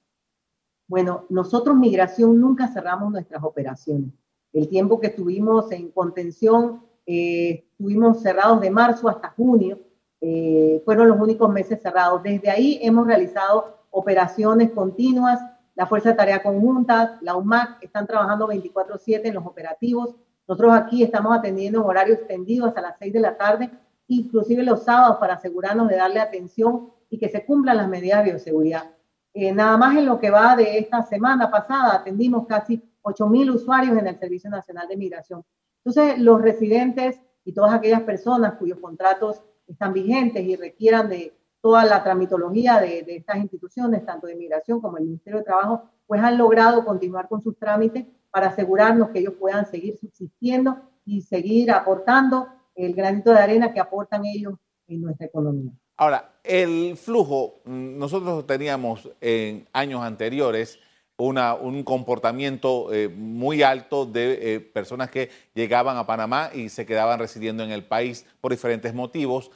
Bueno, 0.88 1.28
nosotros 1.30 1.76
migración 1.76 2.42
nunca 2.42 2.68
cerramos 2.68 3.12
nuestras 3.12 3.44
operaciones. 3.44 4.10
El 4.52 4.68
tiempo 4.68 5.00
que 5.00 5.06
estuvimos 5.06 5.72
en 5.72 5.92
contención 5.92 6.84
eh, 7.06 7.68
estuvimos 7.74 8.24
cerrados 8.24 8.60
de 8.60 8.72
marzo 8.72 9.08
hasta 9.08 9.30
junio, 9.30 9.78
eh, 10.20 10.82
fueron 10.84 11.10
los 11.10 11.20
únicos 11.20 11.48
meses 11.54 11.80
cerrados. 11.84 12.24
Desde 12.24 12.50
ahí 12.50 12.80
hemos 12.82 13.06
realizado 13.06 13.86
operaciones 13.92 14.72
continuas, 14.72 15.40
la 15.76 15.86
Fuerza 15.86 16.10
de 16.10 16.16
Tarea 16.16 16.42
Conjunta, 16.42 17.20
la 17.22 17.36
UMAC, 17.36 17.84
están 17.84 18.08
trabajando 18.08 18.48
24/7 18.48 19.28
en 19.28 19.36
los 19.36 19.46
operativos. 19.46 20.16
Nosotros 20.50 20.74
aquí 20.74 21.04
estamos 21.04 21.38
atendiendo 21.38 21.80
en 21.80 21.86
horario 21.86 22.16
extendido 22.16 22.66
hasta 22.66 22.82
las 22.82 22.98
6 22.98 23.14
de 23.14 23.20
la 23.20 23.38
tarde, 23.38 23.70
inclusive 24.08 24.64
los 24.64 24.84
sábados 24.84 25.18
para 25.18 25.36
asegurarnos 25.36 25.88
de 25.88 25.96
darle 25.96 26.20
atención 26.20 26.90
y 27.08 27.20
que 27.20 27.30
se 27.30 27.46
cumplan 27.46 27.78
las 27.78 27.88
medidas 27.88 28.24
de 28.24 28.32
bioseguridad. 28.32 28.90
Eh, 29.32 29.52
nada 29.52 29.78
más 29.78 29.96
en 29.96 30.08
lo 30.08 30.20
que 30.20 30.32
va 30.32 30.56
de 30.56 30.80
esta 30.80 31.04
semana 31.04 31.52
pasada, 31.52 31.98
atendimos 31.98 32.48
casi 32.48 32.82
8.000 33.04 33.54
usuarios 33.54 33.96
en 33.96 34.08
el 34.08 34.18
Servicio 34.18 34.50
Nacional 34.50 34.88
de 34.88 34.98
Migración. 34.98 35.46
Entonces, 35.86 36.18
los 36.18 36.42
residentes 36.42 37.22
y 37.46 37.54
todas 37.54 37.72
aquellas 37.72 38.02
personas 38.02 38.56
cuyos 38.56 38.80
contratos 38.80 39.44
están 39.68 39.94
vigentes 39.94 40.44
y 40.44 40.56
requieran 40.56 41.10
de 41.10 41.38
toda 41.62 41.86
la 41.86 42.04
tramitología 42.04 42.80
de, 42.80 43.06
estas 43.08 43.38
instituciones, 43.38 44.04
tanto 44.04 44.26
de 44.26 44.36
migración 44.36 44.82
como 44.82 44.98
el 44.98 45.06
Ministerio 45.06 45.40
de 45.40 45.46
Trabajo, 45.46 45.84
pues 46.08 46.24
han 46.24 46.40
logrado 46.40 46.84
continuar 46.84 47.28
con 47.28 47.40
sus 47.40 47.56
trámites 47.56 48.08
para 48.32 48.48
asegurarnos 48.48 49.10
que 49.10 49.20
ellos 49.20 49.34
puedan 49.40 49.66
seguir 49.70 49.98
subsistiendo 49.98 50.78
y 51.06 51.22
seguir 51.22 51.72
aportando 51.72 52.48
el 52.76 52.94
granito 52.94 53.32
de 53.32 53.40
arena 53.40 53.74
que 53.74 53.80
aportan 53.80 54.26
ellos 54.26 54.54
en 54.88 55.02
nuestra 55.02 55.26
economía. 55.28 55.72
Ahora, 55.98 56.34
el 56.44 56.96
flujo, 56.96 57.62
mm, 57.66 57.98
nosotros 57.98 58.48
teníamos 58.48 59.10
en 59.20 59.68
años 59.74 60.02
anteriores 60.02 60.80
un 61.20 61.84
comportamiento 61.84 62.94
eh, 62.94 63.10
muy 63.10 63.62
alto 63.62 64.06
de 64.06 64.56
eh, 64.56 64.60
personas 64.62 65.12
que 65.12 65.30
llegaban 65.54 65.98
a 65.98 66.08
Panamá 66.08 66.50
y 66.54 66.70
se 66.70 66.86
quedaban 66.86 67.20
residiendo 67.20 67.64
en 67.64 67.72
el 67.72 67.84
país 67.84 68.26
por 68.40 68.52
diferentes 68.52 68.94
motivos. 68.94 69.52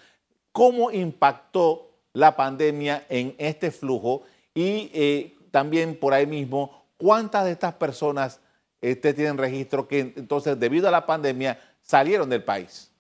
¿Cómo 0.52 0.92
impactó 0.92 1.90
la 2.12 2.36
pandemia 2.36 3.06
en 3.08 3.34
este 3.38 3.72
flujo? 3.72 4.24
Y 4.54 4.92
eh, 4.94 5.36
también 5.52 5.98
por 5.98 6.14
ahí 6.14 6.28
mismo, 6.28 6.86
¿cuántas 6.98 7.46
de 7.46 7.52
estas 7.52 7.76
personas 7.76 8.42
usted 8.92 9.16
tienen 9.16 9.38
registro 9.38 9.88
que 9.88 10.14
entonces 10.16 10.60
debido 10.60 10.88
a 10.88 10.92
la 10.92 11.06
pandemia 11.06 11.58
salieron 11.82 12.30
del 12.30 12.44
país? 12.44 12.92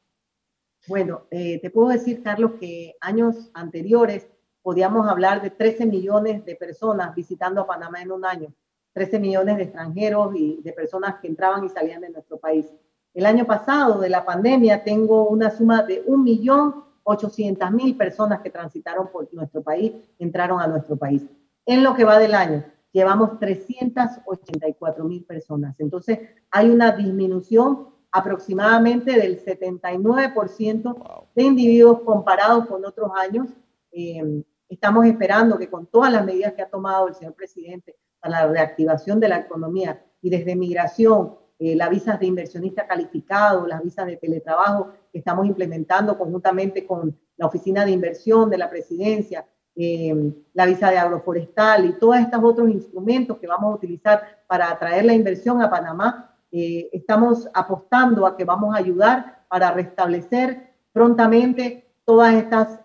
Bueno, 0.88 1.24
te 1.30 1.70
puedo 1.74 1.90
decir, 1.90 2.24
Carlos, 2.24 2.54
que 2.60 2.96
años 3.00 3.50
anteriores 3.54 4.28
podíamos 4.62 5.08
hablar 5.08 5.42
de 5.42 5.50
13 5.50 5.86
millones 5.86 6.46
de 6.46 6.56
personas 6.56 7.14
visitando 7.16 7.68
Panamá 7.68 8.02
en 8.02 8.12
un 8.12 8.26
año, 8.26 8.54
13 8.94 9.20
millones 9.20 9.58
de 9.58 9.64
extranjeros 9.64 10.36
y 10.36 10.62
de 10.62 10.74
personas 10.74 11.16
que 11.22 11.28
entraban 11.28 11.64
y 11.66 11.70
salían 11.70 12.02
de 12.02 12.10
nuestro 12.10 12.38
país. 12.38 12.66
El 13.14 13.26
año 13.26 13.46
pasado 13.46 14.00
de 14.00 14.10
la 14.10 14.26
pandemia 14.26 14.84
tengo 14.84 15.28
una 15.28 15.52
suma 15.52 15.84
de 15.84 16.06
1.800.000 16.06 17.98
personas 17.98 18.42
que 18.42 18.50
transitaron 18.50 19.08
por 19.08 19.34
nuestro 19.34 19.62
país, 19.62 19.94
entraron 20.20 20.60
a 20.60 20.68
nuestro 20.68 20.96
país. 20.96 21.24
En 21.66 21.84
lo 21.84 21.96
que 21.96 22.04
va 22.04 22.20
del 22.20 22.34
año, 22.34 22.66
llevamos 22.94 23.32
384.000 23.32 25.26
personas. 25.28 25.78
Entonces, 25.80 26.20
hay 26.50 26.70
una 26.70 26.94
disminución 26.94 27.90
aproximadamente 28.12 29.20
del 29.20 29.44
79% 29.44 31.28
de 31.36 31.44
individuos 31.44 32.00
comparados 32.02 32.68
con 32.68 32.86
otros 32.86 33.12
años. 33.18 33.50
Eh, 33.92 34.44
Estamos 34.74 35.06
esperando 35.06 35.60
que 35.60 35.70
con 35.70 35.86
todas 35.86 36.12
las 36.12 36.26
medidas 36.26 36.54
que 36.54 36.64
ha 36.64 36.70
tomado 36.70 37.08
el 37.08 37.14
señor 37.14 37.36
presidente 37.36 37.96
para 38.20 38.48
la 38.48 38.52
reactivación 38.52 39.20
de 39.20 39.28
la 39.28 39.38
economía 39.38 40.04
y 40.20 40.32
desde 40.32 40.56
migración, 40.56 41.36
eh, 41.60 41.76
las 41.76 41.92
visas 41.92 42.20
de 42.20 42.26
inversionista 42.26 42.88
calificado, 42.88 43.68
las 43.68 43.84
visas 43.84 44.08
de 44.08 44.18
teletrabajo 44.18 44.90
que 45.12 45.20
estamos 45.20 45.46
implementando 45.46 46.18
conjuntamente 46.18 46.88
con 46.88 47.16
la 47.38 47.46
Oficina 47.46 47.86
de 47.86 47.92
Inversión 47.92 48.50
de 48.50 48.58
la 48.58 48.68
Presidencia, 48.68 49.46
eh, 49.76 50.34
la 50.54 50.66
visa 50.66 50.92
de 50.92 50.98
agroforestal 50.98 51.86
y 51.86 51.94
todos 51.94 52.18
estos 52.18 52.44
otros 52.44 52.70
instrumentos 52.70 53.38
que 53.38 53.48
vamos 53.48 53.72
a 53.72 53.76
utilizar 53.76 54.22
para 54.48 54.70
atraer 54.72 55.06
la 55.06 55.14
inversión 55.14 55.62
a 55.62 55.70
Panamá, 55.70 56.36
eh, 56.52 56.90
estamos 56.94 57.50
apostando 57.54 58.26
a 58.26 58.38
que 58.38 58.46
vamos 58.46 58.76
a 58.76 58.80
ayudar 58.80 59.46
para 59.48 59.72
restablecer 59.72 60.74
prontamente 60.92 61.88
todas 62.06 62.36
estas 62.36 62.80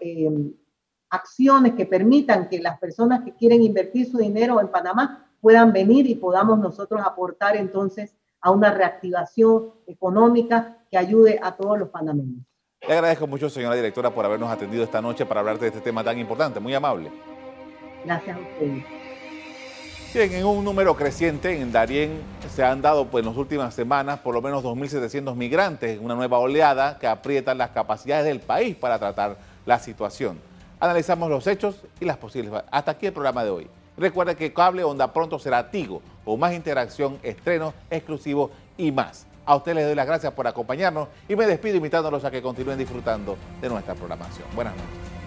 acciones 1.10 1.74
que 1.74 1.86
permitan 1.86 2.48
que 2.48 2.60
las 2.60 2.78
personas 2.78 3.22
que 3.24 3.34
quieren 3.34 3.62
invertir 3.62 4.10
su 4.10 4.18
dinero 4.18 4.60
en 4.60 4.68
Panamá 4.68 5.28
puedan 5.40 5.72
venir 5.72 6.06
y 6.06 6.14
podamos 6.14 6.58
nosotros 6.58 7.00
aportar 7.04 7.56
entonces 7.56 8.14
a 8.40 8.50
una 8.50 8.72
reactivación 8.72 9.72
económica 9.86 10.78
que 10.90 10.98
ayude 10.98 11.38
a 11.42 11.56
todos 11.56 11.78
los 11.78 11.88
panameños. 11.90 12.47
Le 12.88 12.94
agradezco 12.94 13.26
mucho, 13.26 13.50
señora 13.50 13.74
directora, 13.74 14.08
por 14.08 14.24
habernos 14.24 14.50
atendido 14.50 14.82
esta 14.82 15.02
noche 15.02 15.26
para 15.26 15.40
hablar 15.40 15.58
de 15.58 15.66
este 15.66 15.82
tema 15.82 16.02
tan 16.02 16.18
importante. 16.18 16.58
Muy 16.58 16.72
amable. 16.72 17.10
Gracias 18.02 18.34
a 18.34 18.40
ustedes. 18.40 18.82
Bien, 20.14 20.32
en 20.32 20.46
un 20.46 20.64
número 20.64 20.96
creciente 20.96 21.60
en 21.60 21.70
Darién 21.70 22.22
se 22.48 22.64
han 22.64 22.80
dado 22.80 23.06
pues, 23.06 23.22
en 23.22 23.28
las 23.28 23.36
últimas 23.36 23.74
semanas 23.74 24.20
por 24.20 24.34
lo 24.34 24.40
menos 24.40 24.64
2.700 24.64 25.34
migrantes 25.34 26.00
una 26.00 26.14
nueva 26.14 26.38
oleada 26.38 26.98
que 26.98 27.06
aprietan 27.06 27.58
las 27.58 27.70
capacidades 27.70 28.24
del 28.24 28.40
país 28.40 28.74
para 28.74 28.98
tratar 28.98 29.36
la 29.66 29.78
situación. 29.78 30.40
Analizamos 30.80 31.28
los 31.28 31.46
hechos 31.46 31.84
y 32.00 32.06
las 32.06 32.16
posibles. 32.16 32.54
Hasta 32.70 32.92
aquí 32.92 33.04
el 33.04 33.12
programa 33.12 33.44
de 33.44 33.50
hoy. 33.50 33.66
Recuerda 33.98 34.34
que 34.34 34.54
Cable 34.54 34.82
Onda 34.82 35.12
pronto 35.12 35.38
será 35.38 35.70
Tigo, 35.70 36.00
con 36.24 36.40
más 36.40 36.54
interacción, 36.54 37.18
estrenos 37.22 37.74
exclusivos 37.90 38.50
y 38.78 38.92
más. 38.92 39.26
A 39.48 39.56
ustedes 39.56 39.76
les 39.76 39.86
doy 39.86 39.94
las 39.94 40.06
gracias 40.06 40.30
por 40.34 40.46
acompañarnos 40.46 41.08
y 41.26 41.34
me 41.34 41.46
despido 41.46 41.76
invitándolos 41.76 42.22
a 42.22 42.30
que 42.30 42.42
continúen 42.42 42.76
disfrutando 42.76 43.38
de 43.62 43.70
nuestra 43.70 43.94
programación. 43.94 44.46
Buenas 44.54 44.74
noches. 44.74 45.17